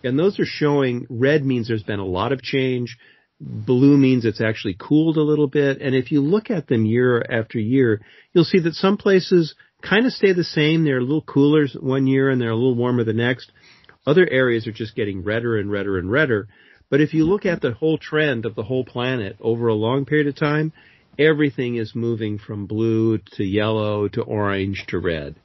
[0.04, 2.98] And those are showing red means there's been a lot of change.
[3.40, 5.80] Blue means it's actually cooled a little bit.
[5.82, 8.02] And if you look at them year after year,
[8.34, 10.84] you'll see that some places kind of stay the same.
[10.84, 13.52] They're a little cooler one year and they're a little warmer the next.
[14.10, 16.48] Other areas are just getting redder and redder and redder.
[16.90, 20.06] But if you look at the whole trend of the whole planet over a long
[20.06, 20.74] period of time,
[21.20, 25.36] everything is moving from blue to yellow to orange to red.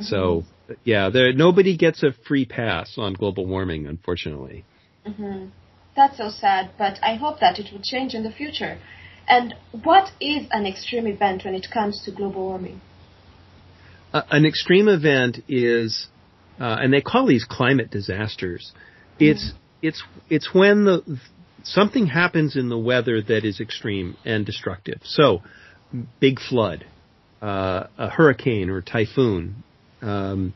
[0.00, 0.44] So
[0.84, 4.64] yeah, there nobody gets a free pass on global warming, unfortunately.
[5.06, 5.48] Mm-hmm.
[5.94, 8.78] That's so sad, but I hope that it will change in the future.
[9.26, 12.80] And what is an extreme event when it comes to global warming?
[14.12, 16.06] Uh, an extreme event is,
[16.60, 18.72] uh, and they call these climate disasters.
[19.18, 19.86] It's mm-hmm.
[19.86, 21.20] it's it's when the
[21.62, 25.00] something happens in the weather that is extreme and destructive.
[25.04, 25.42] So,
[26.20, 26.86] big flood,
[27.42, 29.62] uh, a hurricane or typhoon,
[30.02, 30.54] um,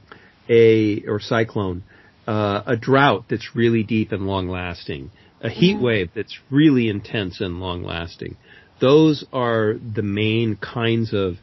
[0.49, 1.85] a or cyclone,
[2.27, 5.11] uh, a drought that's really deep and long lasting,
[5.41, 5.85] a heat mm-hmm.
[5.85, 8.37] wave that's really intense and long lasting.
[8.81, 11.37] Those are the main kinds of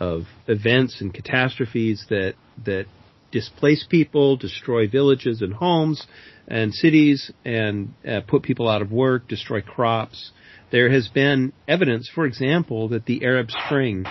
[0.00, 2.86] of events and catastrophes that that
[3.30, 6.06] displace people, destroy villages and homes,
[6.48, 10.32] and cities and uh, put people out of work, destroy crops.
[10.72, 14.04] There has been evidence, for example, that the Arab Spring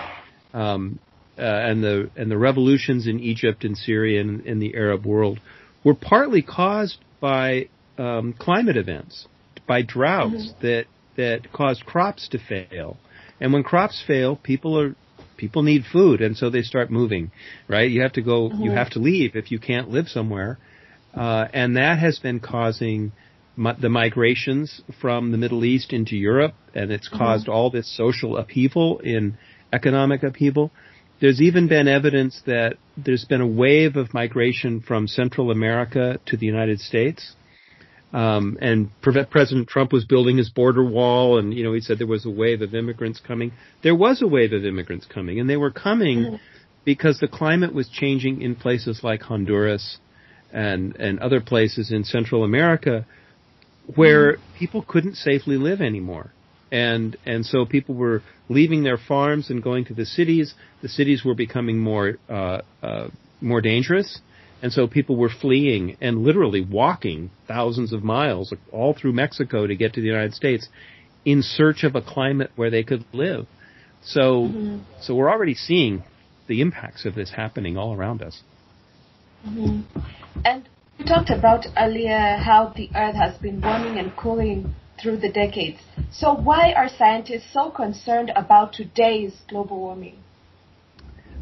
[0.54, 1.00] um,
[1.38, 5.40] uh, and the and the revolutions in Egypt and Syria and in the Arab world
[5.84, 9.28] were partly caused by um, climate events,
[9.68, 10.68] by droughts mm-hmm.
[10.68, 12.98] that that caused crops to fail.
[13.42, 14.96] And when crops fail, people are
[15.40, 17.32] people need food, and so they start moving.
[17.68, 17.90] Right?
[17.90, 18.50] You have to go.
[18.50, 18.64] Mm-hmm.
[18.64, 20.60] You have to leave if you can't live somewhere.
[21.14, 23.12] Uh, and that has been causing
[23.82, 27.18] the migrations from the Middle East into Europe, and it's mm-hmm.
[27.18, 27.54] caused mm-hmm.
[27.54, 29.38] all this social upheaval in
[29.74, 30.72] economic upheaval.
[31.20, 36.38] There's even been evidence that there's been a wave of migration from Central America to
[36.38, 37.36] the United States.
[38.12, 42.08] Um, and President Trump was building his border wall, and you know he said there
[42.08, 43.52] was a wave of immigrants coming.
[43.84, 46.40] There was a wave of immigrants coming, and they were coming
[46.86, 50.00] because the climate was changing in places like Honduras
[50.52, 53.06] and and other places in Central America
[53.96, 54.40] where mm.
[54.58, 56.32] people couldn't safely live anymore.
[56.72, 60.54] And and so people were leaving their farms and going to the cities.
[60.82, 63.08] The cities were becoming more uh, uh,
[63.42, 64.20] more dangerous,
[64.62, 69.76] And so people were fleeing and literally walking thousands of miles all through Mexico to
[69.76, 70.68] get to the United States
[71.26, 73.48] in search of a climate where they could live.
[74.04, 74.80] So, mm-hmm.
[75.02, 76.04] so we're already seeing
[76.48, 78.42] the impacts of this happening all around us.
[79.48, 80.00] Mm-hmm.
[80.44, 80.68] And
[80.98, 85.80] you talked about earlier how the Earth has been warming and cooling through the decades.
[86.12, 90.18] So why are scientists so concerned about today's global warming?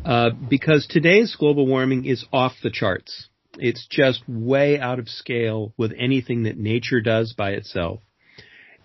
[0.07, 3.27] Uh, because today's global warming is off the charts.
[3.59, 7.99] It's just way out of scale with anything that nature does by itself.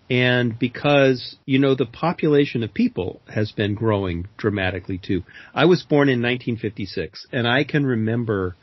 [0.09, 5.23] And because, you know, the population of people has been growing dramatically too.
[5.55, 8.57] I was born in 1956 and I can remember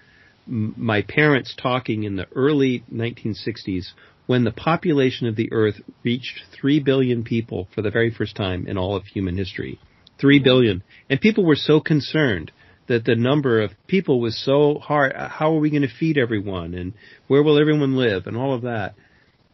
[0.46, 3.86] my parents talking in the early 1960s
[4.26, 8.66] when the population of the earth reached 3 billion people for the very first time
[8.66, 9.80] in all of human history.
[10.20, 10.82] 3 billion.
[11.08, 12.52] And people were so concerned
[12.86, 15.14] that the number of people was so hard.
[15.14, 16.74] How are we going to feed everyone?
[16.74, 16.92] And
[17.28, 18.26] where will everyone live?
[18.26, 18.94] And all of that.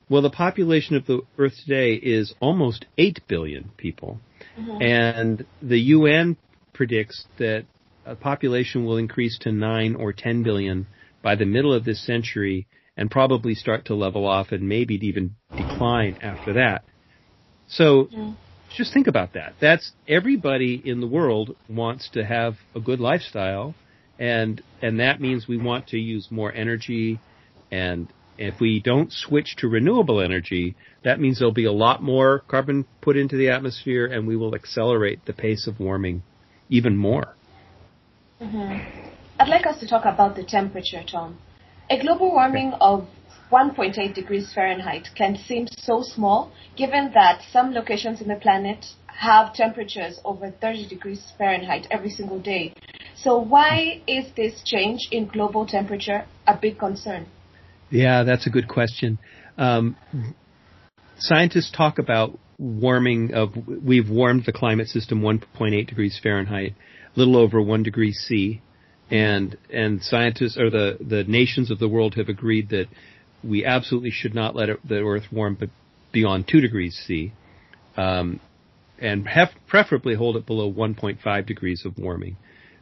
[0.09, 4.21] Well, the population of the earth today is almost 8 billion people.
[4.59, 4.83] Mm-hmm.
[4.83, 6.37] And the UN
[6.73, 7.67] predicts that
[8.05, 10.87] a population will increase to 9 or 10 billion
[11.23, 15.35] by the middle of this century and probably start to level off and maybe even
[15.55, 16.85] decline after that.
[17.69, 18.33] So mm-hmm.
[18.77, 19.55] Just think about that.
[19.61, 23.75] That's everybody in the world wants to have a good lifestyle
[24.19, 27.19] and and that means we want to use more energy
[27.71, 28.09] and
[28.39, 32.85] if we don't switch to renewable energy, that means there'll be a lot more carbon
[33.01, 36.23] put into the atmosphere and we will accelerate the pace of warming
[36.69, 37.35] even more.
[38.41, 39.11] Mm-hmm.
[39.41, 41.39] I'd like us to talk about the temperature, Tom.
[41.89, 43.09] A global warming of
[43.51, 49.55] 1.8 degrees Fahrenheit can seem so small, given that some locations in the planet have
[49.55, 52.75] temperatures over 30 degrees Fahrenheit every single day.
[53.17, 57.27] So why is this change in global temperature a big concern?
[57.91, 59.19] Yeah, that's a good question.
[59.57, 59.97] Um,
[61.19, 66.75] scientists talk about warming of we've warmed the climate system 1.8 degrees Fahrenheit
[67.15, 68.61] a little over one degree C,
[69.11, 72.87] and and scientists or the the nations of the world have agreed that
[73.47, 75.71] we absolutely should not let it, the Earth warm but
[76.13, 77.33] beyond two degrees C,
[77.97, 78.41] um,
[78.99, 82.37] and have, preferably hold it below 1.5 degrees of warming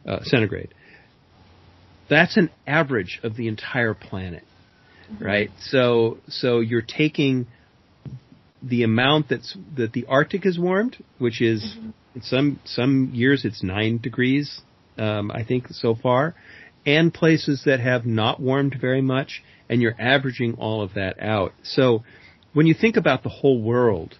[0.07, 0.73] uh, centigrade.
[2.09, 4.43] That's an average of the entire planet,
[5.11, 5.23] mm-hmm.
[5.23, 5.51] right?
[5.59, 7.47] So so you're taking
[8.61, 11.89] the amount that's that the Arctic is warmed, which is mm-hmm
[12.21, 14.61] some some years it's nine degrees,
[14.97, 16.35] um, I think so far,
[16.85, 21.53] and places that have not warmed very much, and you're averaging all of that out.
[21.63, 22.03] So
[22.53, 24.17] when you think about the whole world,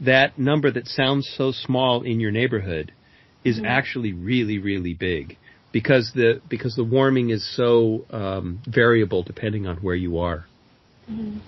[0.00, 2.92] that number that sounds so small in your neighborhood
[3.44, 3.66] is mm-hmm.
[3.66, 5.36] actually really really big
[5.70, 10.46] because the because the warming is so um, variable depending on where you are.
[11.10, 11.38] Mm-hmm.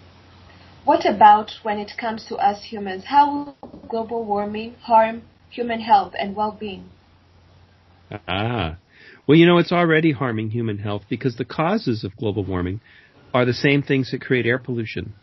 [0.85, 3.05] What about when it comes to us humans?
[3.07, 3.57] How will
[3.89, 5.23] global warming harm
[5.57, 6.89] human health and well-being.
[8.29, 8.77] Ah.
[9.27, 12.81] Well, you know, it's already harming human health because the causes of global warming
[13.35, 15.15] are the same things that create air pollution.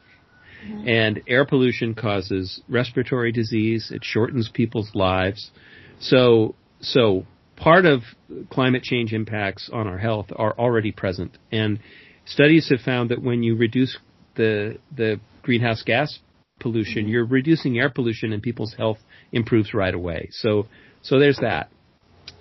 [0.66, 0.88] Mm-hmm.
[0.88, 3.92] And air pollution causes respiratory disease.
[3.94, 5.52] It shortens people's lives.
[6.00, 8.02] So, so part of
[8.50, 11.38] climate change impacts on our health are already present.
[11.52, 11.80] And
[12.26, 13.98] studies have found that when you reduce
[14.36, 16.20] the, the greenhouse gas
[16.60, 17.12] pollution, mm-hmm.
[17.12, 19.00] you're reducing air pollution and people's health
[19.32, 20.30] improves right away.
[20.32, 20.68] So,
[21.02, 21.70] so there's that.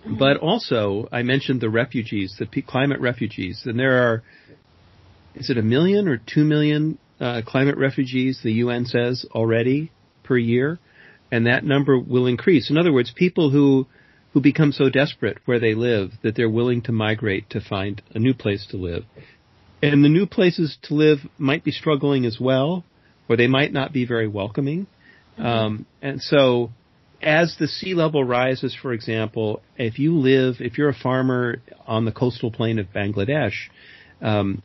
[0.05, 4.23] But also, I mentioned the refugees, the climate refugees, and there are,
[5.35, 9.93] is it a million or two million uh, climate refugees, the UN says, already
[10.25, 10.79] per year?
[11.31, 12.69] And that number will increase.
[12.69, 13.87] In other words, people who,
[14.33, 18.19] who become so desperate where they live that they're willing to migrate to find a
[18.19, 19.05] new place to live.
[19.83, 22.85] And the new places to live might be struggling as well,
[23.29, 24.87] or they might not be very welcoming.
[25.39, 25.47] Mm-hmm.
[25.47, 26.71] Um, and so
[27.23, 32.05] as the sea level rises, for example, if you live, if you're a farmer on
[32.05, 33.55] the coastal plain of Bangladesh,
[34.21, 34.63] um,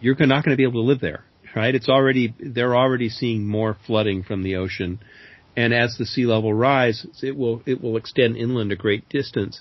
[0.00, 1.24] you're not going to be able to live there,
[1.54, 1.74] right?
[1.74, 4.98] It's already they're already seeing more flooding from the ocean,
[5.56, 9.60] and as the sea level rises, it will it will extend inland a great distance.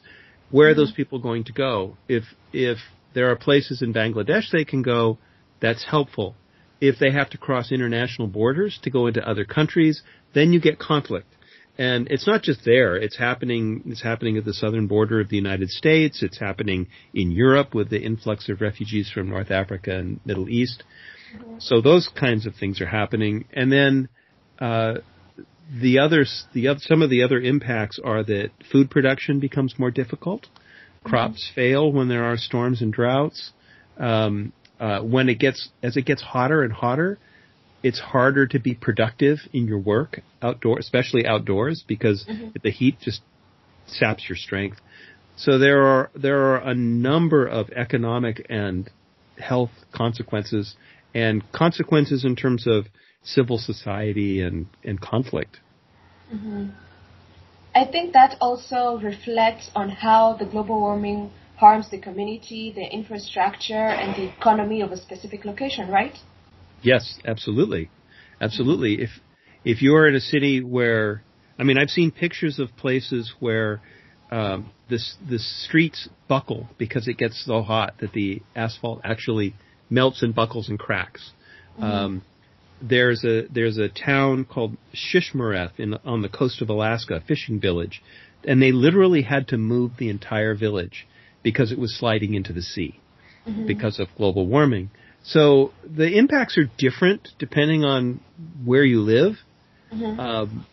[0.50, 0.80] Where mm-hmm.
[0.80, 1.98] are those people going to go?
[2.08, 2.78] If if
[3.14, 5.18] there are places in Bangladesh they can go,
[5.60, 6.36] that's helpful.
[6.82, 10.02] If they have to cross international borders to go into other countries,
[10.34, 11.28] then you get conflict
[11.78, 12.96] and it's not just there.
[12.96, 13.84] It's happening.
[13.88, 16.22] It's happening at the southern border of the United States.
[16.22, 20.84] It's happening in Europe with the influx of refugees from North Africa and Middle East.
[21.36, 21.56] Mm-hmm.
[21.60, 23.46] So those kinds of things are happening.
[23.54, 24.10] And then
[24.60, 24.96] uh,
[25.82, 30.44] the others, the some of the other impacts are that food production becomes more difficult.
[30.44, 31.10] Mm-hmm.
[31.10, 33.52] Crops fail when there are storms and droughts.
[33.98, 37.18] um, uh, when it gets as it gets hotter and hotter,
[37.84, 42.50] it's harder to be productive in your work outdoor, especially outdoors, because mm-hmm.
[42.64, 43.22] the heat just
[43.86, 44.80] saps your strength.
[45.36, 48.90] So there are there are a number of economic and
[49.38, 50.76] health consequences,
[51.14, 52.86] and consequences in terms of
[53.24, 55.60] civil society and and conflict.
[56.34, 56.70] Mm-hmm.
[57.76, 63.74] I think that also reflects on how the global warming harms the community, the infrastructure,
[63.74, 66.16] and the economy of a specific location, right?
[66.84, 67.90] Yes, absolutely,
[68.40, 69.02] absolutely.
[69.02, 69.10] If
[69.66, 71.24] if you're in a city where,
[71.58, 73.82] I mean, I've seen pictures of places where
[74.32, 79.56] um, this the streets buckle because it gets so hot that the asphalt actually
[79.90, 81.32] melts and buckles and cracks.
[81.76, 81.84] Mm-hmm.
[81.84, 82.22] Um,
[82.82, 87.60] there's a there's a town called Shishmaref in on the coast of Alaska, a fishing
[87.60, 88.02] village,
[88.44, 91.08] and they literally had to move the entire village
[91.44, 93.00] because it was sliding into the sea
[93.48, 93.68] mm-hmm.
[93.68, 94.90] because of global warming.
[95.24, 98.20] So the impacts are different depending on
[98.64, 99.36] where you live.
[99.92, 100.20] Mm-hmm.
[100.20, 100.66] Um,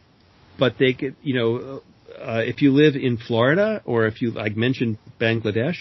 [0.58, 1.82] but they get, you know,
[2.20, 5.76] uh, if you live in Florida or if you, like mentioned Bangladesh,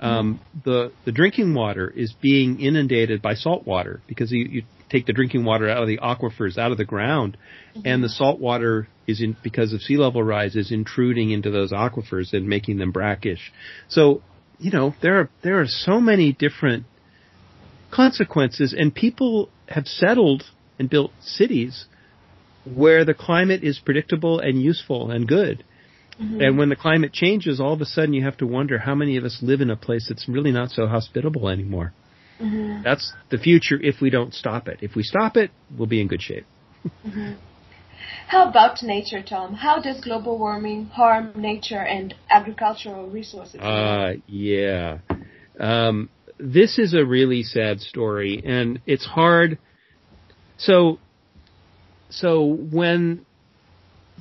[0.00, 0.70] um, mm-hmm.
[0.70, 5.12] the the drinking water is being inundated by salt water because you, you take the
[5.12, 7.36] drinking water out of the aquifers, out of the ground,
[7.76, 7.86] mm-hmm.
[7.86, 11.72] and the salt water is in because of sea level rise is intruding into those
[11.72, 13.52] aquifers and making them brackish.
[13.88, 14.22] So,
[14.58, 16.84] you know, there are there are so many different
[17.92, 20.44] consequences, and people have settled
[20.78, 21.86] and built cities
[22.64, 25.64] where the climate is predictable and useful and good.
[26.20, 26.40] Mm-hmm.
[26.40, 29.16] And when the climate changes, all of a sudden you have to wonder how many
[29.16, 31.92] of us live in a place that's really not so hospitable anymore.
[32.40, 32.82] Mm-hmm.
[32.82, 34.78] That's the future if we don't stop it.
[34.80, 36.44] If we stop it, we'll be in good shape.
[36.84, 37.32] mm-hmm.
[38.28, 39.54] How about nature, Tom?
[39.54, 43.60] How does global warming harm nature and agricultural resources?
[43.60, 44.98] Uh, yeah.
[45.58, 46.08] Um,
[46.42, 49.58] this is a really sad story, and it's hard.
[50.58, 50.98] So,
[52.10, 53.24] so when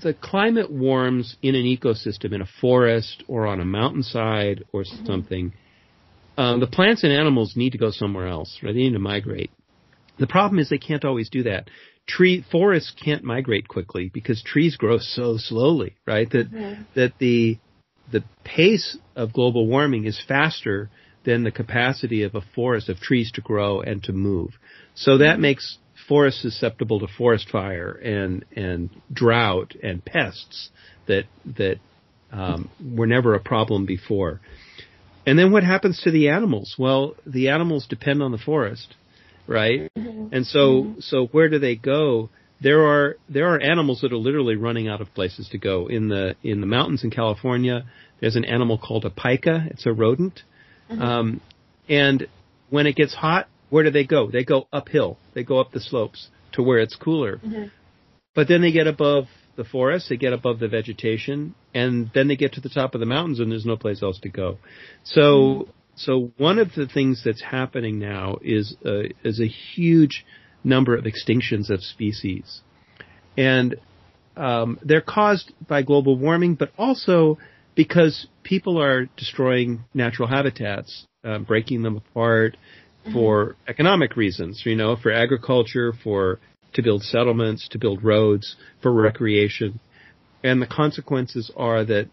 [0.03, 5.05] the climate warms in an ecosystem, in a forest or on a mountainside or mm-hmm.
[5.05, 5.53] something,
[6.37, 8.73] um, the plants and animals need to go somewhere else, right?
[8.73, 9.51] They need to migrate.
[10.19, 11.69] The problem is they can't always do that.
[12.07, 16.29] Tree forests can't migrate quickly because trees grow so slowly, right?
[16.29, 16.83] That mm-hmm.
[16.95, 17.57] that the
[18.11, 20.89] the pace of global warming is faster
[21.23, 24.51] than the capacity of a forest of trees to grow and to move.
[24.95, 30.69] So that makes forests susceptible to forest fire and and drought and pests
[31.07, 31.25] that
[31.57, 31.77] that
[32.31, 34.41] um, were never a problem before.
[35.25, 36.75] And then what happens to the animals?
[36.77, 38.95] Well, the animals depend on the forest,
[39.47, 39.89] right?
[39.97, 40.33] Mm-hmm.
[40.33, 40.99] And so, mm-hmm.
[41.01, 42.29] so where do they go?
[42.59, 46.09] There are there are animals that are literally running out of places to go in
[46.09, 47.85] the in the mountains in California.
[48.19, 49.69] There's an animal called a pika.
[49.71, 50.43] It's a rodent,
[50.91, 51.01] mm-hmm.
[51.01, 51.41] um,
[51.87, 52.27] and
[52.69, 54.29] when it gets hot, where do they go?
[54.29, 55.17] They go uphill.
[55.33, 57.37] They go up the slopes to where it's cooler.
[57.37, 57.65] Mm-hmm.
[58.33, 59.25] But then they get above
[59.55, 62.99] the forest, they get above the vegetation, and then they get to the top of
[62.99, 64.57] the mountains and there's no place else to go.
[65.03, 65.71] So, mm-hmm.
[65.95, 70.25] so one of the things that's happening now is a, is a huge
[70.63, 72.61] number of extinctions of species.
[73.37, 73.75] And
[74.37, 77.37] um, they're caused by global warming, but also
[77.83, 83.11] because people are destroying natural habitats, uh, breaking them apart mm-hmm.
[83.11, 86.39] for economic reasons, you know, for agriculture, for
[86.73, 89.79] to build settlements, to build roads, for recreation.
[90.43, 92.07] And the consequences are that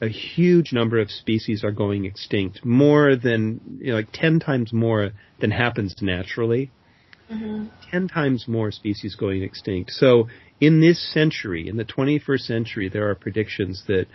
[0.00, 4.72] a huge number of species are going extinct, more than, you know, like 10 times
[4.72, 6.70] more than happens naturally.
[7.30, 7.66] Mm-hmm.
[7.90, 9.90] 10 times more species going extinct.
[9.90, 10.28] So
[10.62, 14.06] in this century, in the 21st century, there are predictions that,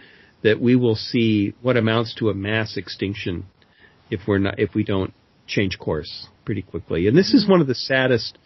[0.46, 3.46] that we will see what amounts to a mass extinction
[4.10, 5.14] if we're not, if we don't
[5.48, 7.08] change course pretty quickly.
[7.08, 8.38] And this is one of the saddest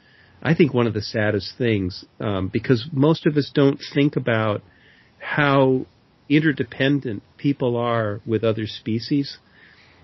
[0.41, 4.61] I think one of the saddest things um, because most of us don't think about
[5.19, 5.85] how
[6.29, 9.37] interdependent people are with other species.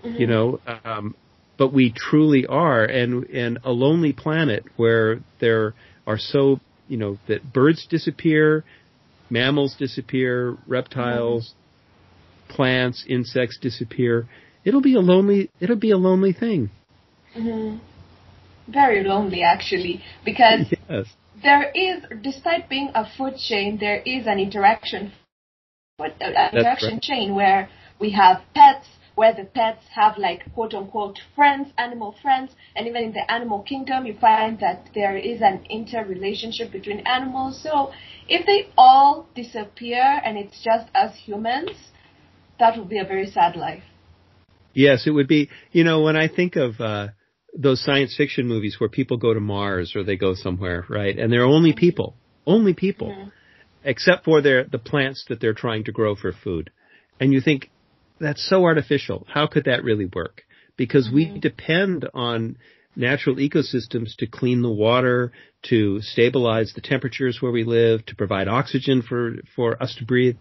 [0.04, 0.18] Mm-hmm.
[0.18, 1.14] You know, um,
[1.56, 5.74] but we truly are, and and a lonely planet where there
[6.06, 8.62] are so you know that birds disappear,
[9.30, 11.65] mammals disappear, reptiles, mm-hmm.
[12.48, 14.28] Plants, insects disappear.
[14.64, 15.50] It'll be a lonely.
[15.60, 16.70] It'll be a lonely thing.
[17.36, 17.78] Mm-hmm
[18.68, 21.06] very lonely actually because yes.
[21.42, 25.12] there is, despite being a food chain, there is an interaction,
[25.98, 26.12] an
[26.52, 27.02] interaction right.
[27.02, 27.68] chain where
[28.00, 33.04] we have pets, where the pets have like quote unquote friends, animal friends, and even
[33.04, 37.62] in the animal kingdom, you find that there is an interrelationship between animals.
[37.62, 37.92] So
[38.28, 41.70] if they all disappear and it's just us humans,
[42.58, 43.82] that would be a very sad life.
[44.72, 45.48] Yes, it would be.
[45.72, 47.08] You know, when I think of uh,
[47.56, 51.18] those science fiction movies where people go to Mars or they go somewhere, right?
[51.18, 52.14] And they're only people,
[52.46, 53.28] only people, mm-hmm.
[53.84, 56.70] except for their the plants that they're trying to grow for food.
[57.18, 57.70] And you think
[58.20, 59.26] that's so artificial.
[59.32, 60.42] How could that really work?
[60.76, 61.34] Because mm-hmm.
[61.34, 62.58] we depend on
[62.94, 65.32] natural ecosystems to clean the water,
[65.62, 70.36] to stabilize the temperatures where we live, to provide oxygen for for us to breathe.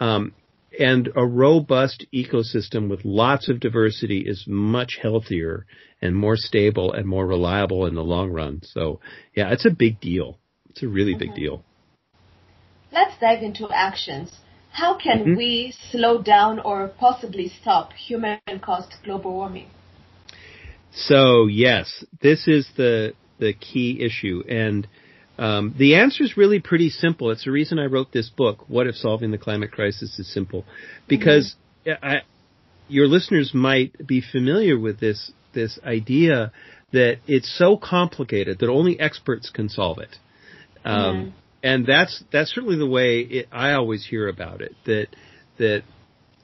[0.00, 0.32] Um,
[0.78, 5.66] and a robust ecosystem with lots of diversity is much healthier
[6.02, 8.60] and more stable and more reliable in the long run.
[8.62, 9.00] So
[9.34, 10.38] yeah, it's a big deal.
[10.70, 11.20] It's a really mm-hmm.
[11.20, 11.64] big deal.
[12.92, 14.32] Let's dive into actions.
[14.70, 15.36] How can mm-hmm.
[15.36, 19.68] we slow down or possibly stop human caused global warming?
[20.92, 24.86] So yes, this is the the key issue and
[25.38, 27.30] um, the answer is really pretty simple.
[27.30, 30.64] It's the reason I wrote this book, What If Solving the Climate Crisis is Simple?
[31.08, 31.56] Because
[31.86, 32.04] mm-hmm.
[32.04, 32.22] I,
[32.88, 36.52] your listeners might be familiar with this, this idea
[36.92, 40.16] that it's so complicated that only experts can solve it.
[40.84, 41.30] Um, mm-hmm.
[41.62, 45.08] and that's, that's certainly the way it, I always hear about it, that,
[45.58, 45.82] that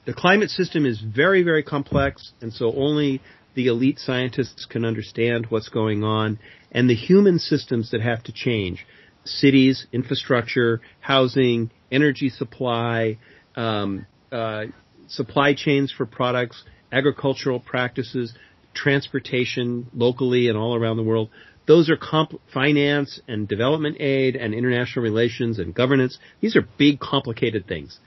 [0.05, 3.21] the climate system is very, very complex, and so only
[3.55, 6.39] the elite scientists can understand what's going on,
[6.73, 8.85] and the human systems that have to change.
[9.25, 13.17] Cities, infrastructure, housing, energy supply,
[13.55, 14.65] um, uh,
[15.07, 18.33] supply chains for products, agricultural practices,
[18.73, 21.29] transportation locally and all around the world.
[21.65, 26.17] Those are comp- finance and development aid and international relations and governance.
[26.41, 27.99] These are big, complicated things.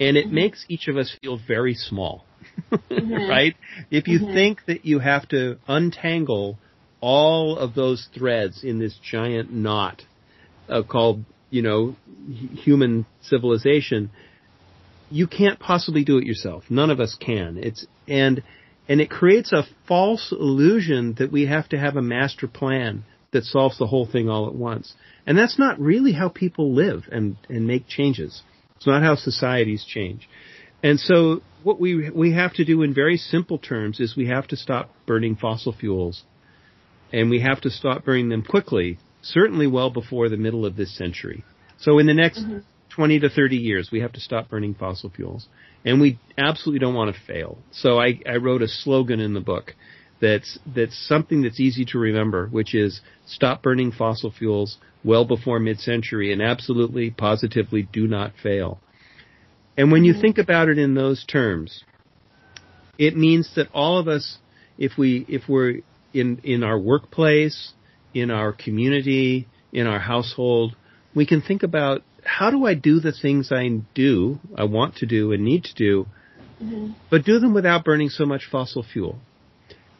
[0.00, 0.34] And it mm-hmm.
[0.34, 2.24] makes each of us feel very small
[2.72, 3.28] mm-hmm.
[3.28, 3.54] right?
[3.90, 4.34] If you mm-hmm.
[4.34, 6.58] think that you have to untangle
[7.04, 10.00] all of those threads in this giant knot
[10.70, 11.94] uh, called, you know,
[12.64, 14.10] human civilization,
[15.10, 16.64] you can't possibly do it yourself.
[16.70, 17.58] None of us can.
[17.58, 18.42] It's and
[18.88, 23.44] and it creates a false illusion that we have to have a master plan that
[23.44, 24.94] solves the whole thing all at once.
[25.26, 28.42] And that's not really how people live and, and make changes.
[28.76, 30.26] It's not how societies change.
[30.82, 34.46] And so what we we have to do in very simple terms is we have
[34.48, 36.24] to stop burning fossil fuels,
[37.14, 38.98] and we have to stop burning them quickly.
[39.22, 41.44] Certainly, well before the middle of this century.
[41.78, 42.58] So in the next mm-hmm.
[42.94, 45.46] 20 to 30 years, we have to stop burning fossil fuels,
[45.84, 47.58] and we absolutely don't want to fail.
[47.70, 49.74] So I, I wrote a slogan in the book
[50.20, 55.60] that's that's something that's easy to remember, which is stop burning fossil fuels well before
[55.60, 58.80] mid-century, and absolutely, positively, do not fail.
[59.76, 60.20] And when you mm-hmm.
[60.20, 61.84] think about it in those terms,
[62.98, 64.38] it means that all of us,
[64.78, 65.82] if we, if we're
[66.14, 67.72] in, in our workplace,
[68.14, 70.76] in our community, in our household,
[71.14, 75.06] we can think about how do I do the things I do, I want to
[75.06, 76.06] do and need to do,
[76.62, 76.92] mm-hmm.
[77.10, 79.18] but do them without burning so much fossil fuel.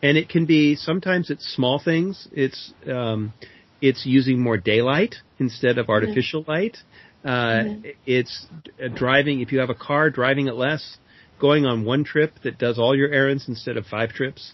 [0.02, 2.28] And it can be, sometimes it's small things.
[2.32, 3.32] It's, um,
[3.80, 5.92] it's using more daylight instead of mm-hmm.
[5.92, 6.50] artificial mm-hmm.
[6.50, 6.76] light.
[7.24, 7.88] Uh, mm-hmm.
[8.06, 8.46] It's
[8.94, 10.98] driving, if you have a car, driving it less,
[11.40, 14.52] going on one trip that does all your errands instead of five trips.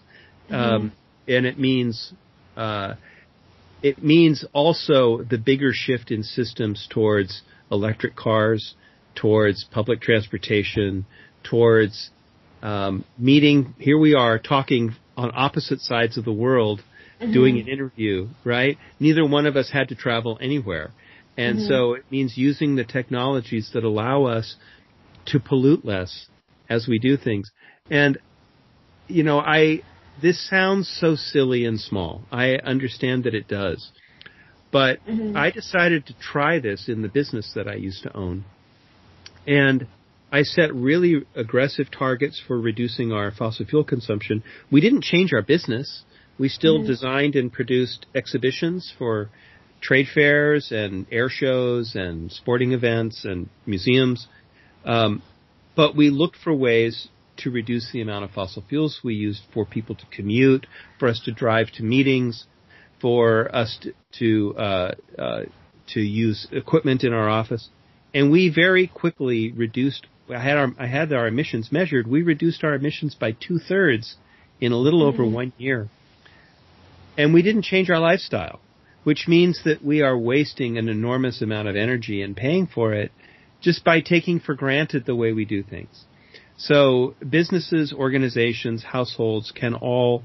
[0.48, 0.54] Mm-hmm.
[0.54, 0.92] Um,
[1.28, 2.12] and it means,
[2.56, 2.94] uh,
[3.82, 8.74] it means also the bigger shift in systems towards electric cars,
[9.14, 11.06] towards public transportation,
[11.42, 12.10] towards
[12.62, 13.74] um, meeting.
[13.78, 16.82] Here we are talking on opposite sides of the world,
[17.20, 17.32] mm-hmm.
[17.32, 18.28] doing an interview.
[18.44, 18.78] Right?
[18.98, 20.90] Neither one of us had to travel anywhere.
[21.36, 21.68] And mm-hmm.
[21.68, 24.56] so it means using the technologies that allow us
[25.26, 26.26] to pollute less
[26.68, 27.50] as we do things.
[27.90, 28.18] And,
[29.08, 29.82] you know, I,
[30.20, 32.22] this sounds so silly and small.
[32.30, 33.90] I understand that it does.
[34.72, 35.36] But mm-hmm.
[35.36, 38.44] I decided to try this in the business that I used to own.
[39.46, 39.86] And
[40.32, 44.44] I set really aggressive targets for reducing our fossil fuel consumption.
[44.70, 46.04] We didn't change our business.
[46.38, 46.86] We still mm-hmm.
[46.86, 49.30] designed and produced exhibitions for
[49.80, 54.28] trade fairs and air shows and sporting events and museums.
[54.84, 55.22] Um,
[55.74, 57.08] but we looked for ways
[57.40, 60.66] to reduce the amount of fossil fuels we used for people to commute,
[60.98, 62.46] for us to drive to meetings,
[63.00, 65.42] for us to to, uh, uh,
[65.86, 67.68] to use equipment in our office,
[68.12, 70.06] and we very quickly reduced.
[70.28, 72.06] I had our I had our emissions measured.
[72.06, 74.16] We reduced our emissions by two thirds
[74.60, 75.22] in a little mm-hmm.
[75.22, 75.88] over one year,
[77.16, 78.60] and we didn't change our lifestyle
[79.04, 83.10] which means that we are wasting an enormous amount of energy and paying for it
[83.60, 86.04] just by taking for granted the way we do things.
[86.60, 90.24] So businesses, organizations, households can all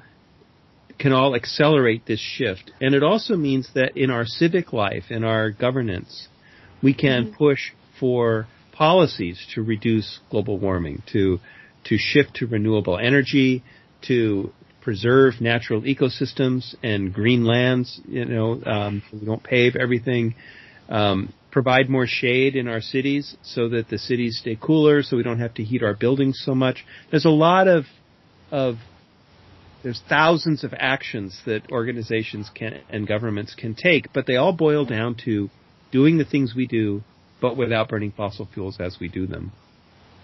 [0.97, 2.71] can all accelerate this shift.
[2.81, 6.27] And it also means that in our civic life, in our governance,
[6.81, 7.36] we can mm-hmm.
[7.36, 11.39] push for policies to reduce global warming, to
[11.86, 13.63] to shift to renewable energy,
[14.07, 20.36] to preserve natural ecosystems and green lands, you know, um, we don't pave everything.
[20.89, 25.24] Um, provide more shade in our cities so that the cities stay cooler, so we
[25.24, 26.84] don't have to heat our buildings so much.
[27.10, 27.86] There's a lot of
[28.51, 28.76] of
[29.82, 34.84] there's thousands of actions that organizations can and governments can take, but they all boil
[34.84, 35.49] down to
[35.93, 37.01] doing the things we do,
[37.39, 39.53] but without burning fossil fuels as we do them.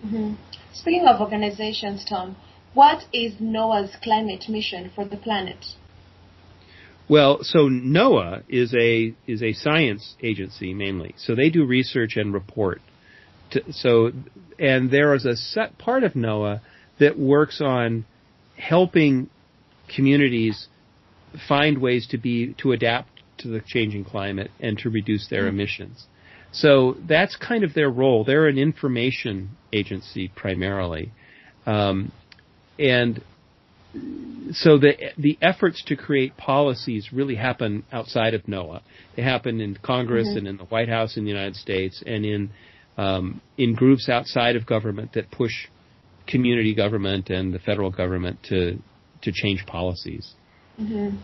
[0.06, 0.34] Mm-hmm.
[0.74, 2.36] Speaking of organizations, Tom,
[2.74, 5.64] what is NOAA's climate mission for the planet?
[7.12, 11.14] Well, so NOAA is a is a science agency mainly.
[11.18, 12.80] So they do research and report.
[13.52, 14.14] To, so
[14.58, 16.62] and there is a set part of NOAA
[17.02, 18.06] that works on
[18.56, 19.30] helping
[19.94, 20.70] communities
[21.50, 23.10] find ways to be to adapt
[23.40, 25.60] to the changing climate and to reduce their mm-hmm.
[25.60, 26.06] emissions.
[26.54, 28.24] So that's kind of their role.
[28.24, 31.12] They're an information agency primarily,
[31.66, 32.14] um,
[32.80, 33.22] and
[34.54, 38.82] so the the efforts to create policies really happen outside of NOAA.
[39.16, 40.40] They happen in Congress mm-hmm.
[40.40, 42.50] and in the White House in the United States and in
[42.98, 45.68] um, in groups outside of government that push
[46.28, 48.78] community government and the federal government to
[49.22, 50.34] to change policies.
[50.80, 51.18] Mm-hmm.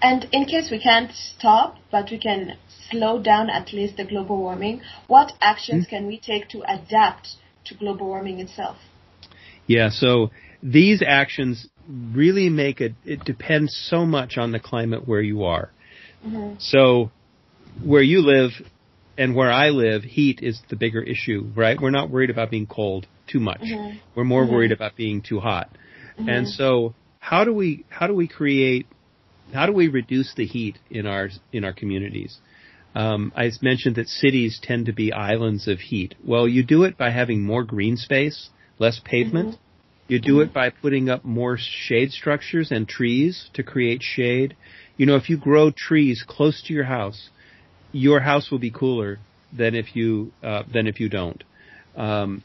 [0.00, 2.56] And in case we can't stop, but we can
[2.90, 5.96] slow down at least the global warming, what actions mm-hmm.
[5.96, 7.28] can we take to adapt
[7.66, 8.78] to global warming itself?
[9.68, 10.30] Yeah, so
[10.60, 15.70] these actions really make it, it depends so much on the climate where you are.
[16.26, 16.56] Mm-hmm.
[16.58, 17.10] So
[17.84, 18.50] where you live
[19.18, 21.80] and where I live, heat is the bigger issue, right?
[21.80, 23.60] We're not worried about being cold too much.
[23.60, 23.98] Mm-hmm.
[24.14, 24.54] We're more mm-hmm.
[24.54, 25.70] worried about being too hot.
[26.18, 26.28] Mm-hmm.
[26.28, 28.86] And so how do we, how do we create,
[29.52, 32.38] how do we reduce the heat in our, in our communities?
[32.94, 36.14] Um, I mentioned that cities tend to be islands of heat.
[36.24, 39.62] Well, you do it by having more green space, less pavement, mm-hmm.
[40.12, 44.54] You do it by putting up more shade structures and trees to create shade.
[44.98, 47.30] You know, if you grow trees close to your house,
[47.92, 49.20] your house will be cooler
[49.56, 51.42] than if you uh, than if you don't.
[51.96, 52.44] Um,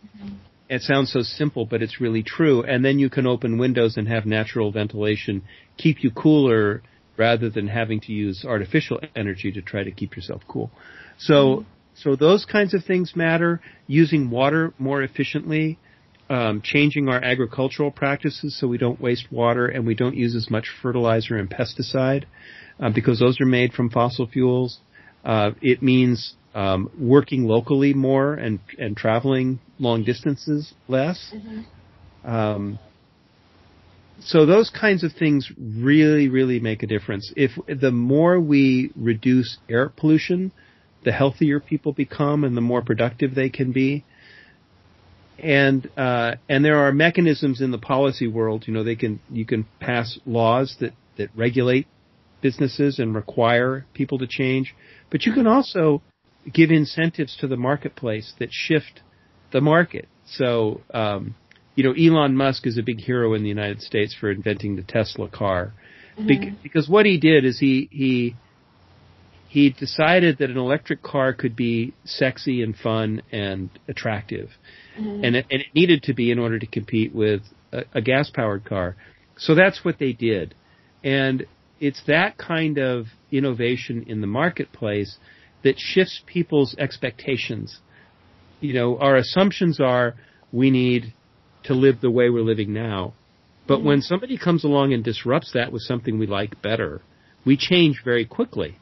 [0.69, 2.63] it sounds so simple, but it's really true.
[2.63, 5.43] And then you can open windows and have natural ventilation,
[5.75, 6.81] keep you cooler
[7.17, 10.71] rather than having to use artificial energy to try to keep yourself cool.
[11.17, 11.65] So,
[11.95, 13.59] so those kinds of things matter.
[13.87, 15.79] Using water more efficiently,
[16.29, 20.49] um, changing our agricultural practices so we don't waste water and we don't use as
[20.49, 22.25] much fertilizer and pesticide
[22.79, 24.79] uh, because those are made from fossil fuels.
[25.23, 31.33] Uh, it means um, working locally more and and traveling long distances less.
[31.33, 32.29] Mm-hmm.
[32.29, 32.79] Um,
[34.19, 37.31] so those kinds of things really, really make a difference.
[37.35, 40.51] If the more we reduce air pollution,
[41.05, 44.03] the healthier people become and the more productive they can be
[45.39, 48.65] and uh, and there are mechanisms in the policy world.
[48.67, 51.87] You know, they can you can pass laws that that regulate
[52.41, 54.75] businesses and require people to change,
[55.09, 56.01] but you can also
[56.51, 59.01] give incentives to the marketplace that shift
[59.51, 60.07] the market.
[60.25, 61.35] So, um,
[61.75, 64.83] you know, Elon Musk is a big hero in the United States for inventing the
[64.83, 65.73] Tesla car,
[66.17, 66.55] mm-hmm.
[66.63, 68.35] because what he did is he he
[69.47, 74.49] he decided that an electric car could be sexy and fun and attractive.
[74.99, 75.23] Mm-hmm.
[75.23, 77.41] And, it, and it needed to be in order to compete with
[77.71, 78.95] a, a gas powered car.
[79.37, 80.53] So that's what they did.
[81.03, 81.45] And
[81.79, 85.17] it's that kind of innovation in the marketplace
[85.63, 87.79] that shifts people's expectations.
[88.59, 90.15] You know, our assumptions are
[90.51, 91.13] we need
[91.63, 93.13] to live the way we're living now.
[93.65, 93.87] But mm-hmm.
[93.87, 97.01] when somebody comes along and disrupts that with something we like better,
[97.45, 98.77] we change very quickly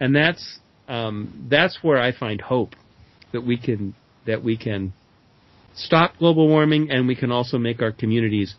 [0.00, 2.74] and that's um, that's where I find hope
[3.32, 3.94] that we can
[4.26, 4.92] that we can
[5.74, 8.54] stop global warming and we can also make our communities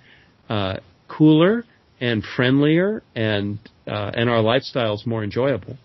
[0.50, 0.78] uh,
[1.08, 1.66] cooler
[2.00, 5.78] and friendlier and uh, and our lifestyles more enjoyable.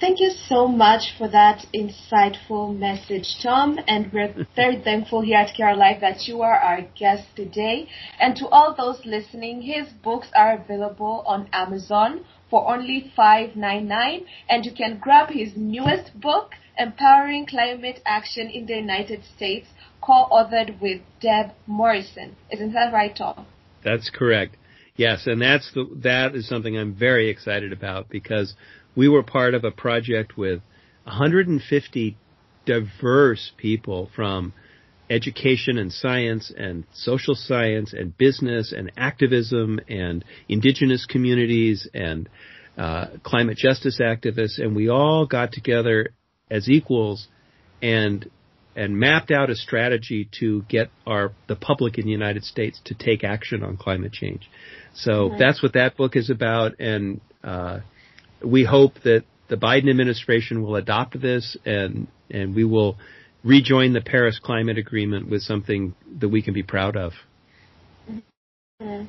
[0.00, 3.78] Thank you so much for that insightful message, Tom.
[3.86, 7.88] And we're very thankful here at KR Live that you are our guest today.
[8.20, 12.24] And to all those listening, his books are available on Amazon
[12.54, 18.74] for only $5.99 and you can grab his newest book, Empowering Climate Action in the
[18.74, 19.66] United States,
[20.00, 22.36] co-authored with Deb Morrison.
[22.52, 23.44] Isn't that right, Tom?
[23.82, 24.56] That's correct.
[24.94, 28.54] Yes, and that's the, that is something I'm very excited about because
[28.94, 30.60] we were part of a project with
[31.02, 32.16] 150
[32.66, 34.52] diverse people from
[35.10, 42.28] education and science and social science and business and activism and indigenous communities and
[42.76, 46.08] uh, climate justice activists, and we all got together
[46.50, 47.28] as equals
[47.82, 48.28] and
[48.76, 52.94] and mapped out a strategy to get our the public in the United States to
[52.94, 54.50] take action on climate change.
[54.94, 57.80] So that's what that book is about, and uh,
[58.44, 62.96] we hope that the Biden administration will adopt this, and and we will
[63.44, 67.12] rejoin the Paris Climate Agreement with something that we can be proud of.
[68.10, 69.04] Mm-hmm.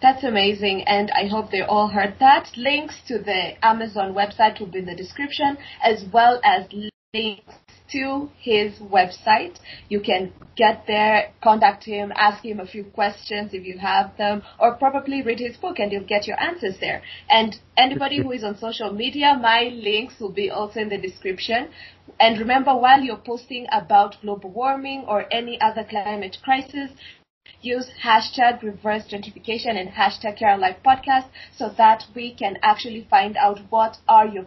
[0.00, 2.50] That's amazing, and I hope they all heard that.
[2.56, 6.68] Links to the Amazon website will be in the description, as well as
[7.12, 7.54] links
[7.92, 9.58] to his website.
[9.88, 14.42] You can get there, contact him, ask him a few questions if you have them,
[14.58, 17.02] or probably read his book and you'll get your answers there.
[17.28, 21.68] And anybody who is on social media, my links will be also in the description.
[22.18, 26.90] And remember, while you're posting about global warming or any other climate crisis,
[27.60, 33.36] use hashtag reverse gentrification and hashtag KR Live podcast so that we can actually find
[33.36, 34.46] out what are your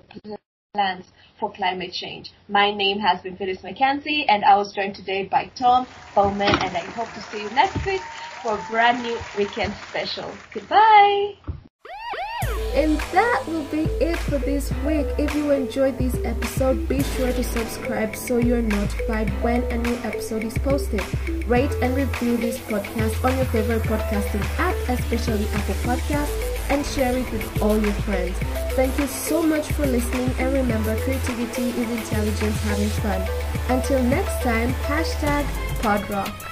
[0.74, 1.03] plans
[1.38, 2.32] for climate change.
[2.47, 6.78] My name has been Phyllis Mackenzie, and I was joined today by Tom Bowman, and
[6.78, 7.99] I hope to see you next week
[8.41, 10.32] for a brand new weekend special.
[10.53, 11.34] Goodbye!
[12.74, 15.07] And that will be it for this week.
[15.17, 19.95] If you enjoyed this episode, be sure to subscribe so you're notified when a new
[20.05, 21.03] episode is posted.
[21.49, 27.18] Rate and review this podcast on your favorite podcasting app, especially Apple Podcasts and share
[27.18, 28.38] it with all your friends.
[28.76, 33.22] Thank you so much for listening and remember creativity is intelligence having fun.
[33.70, 35.45] Until next time, hashtag
[35.82, 36.51] podrocque.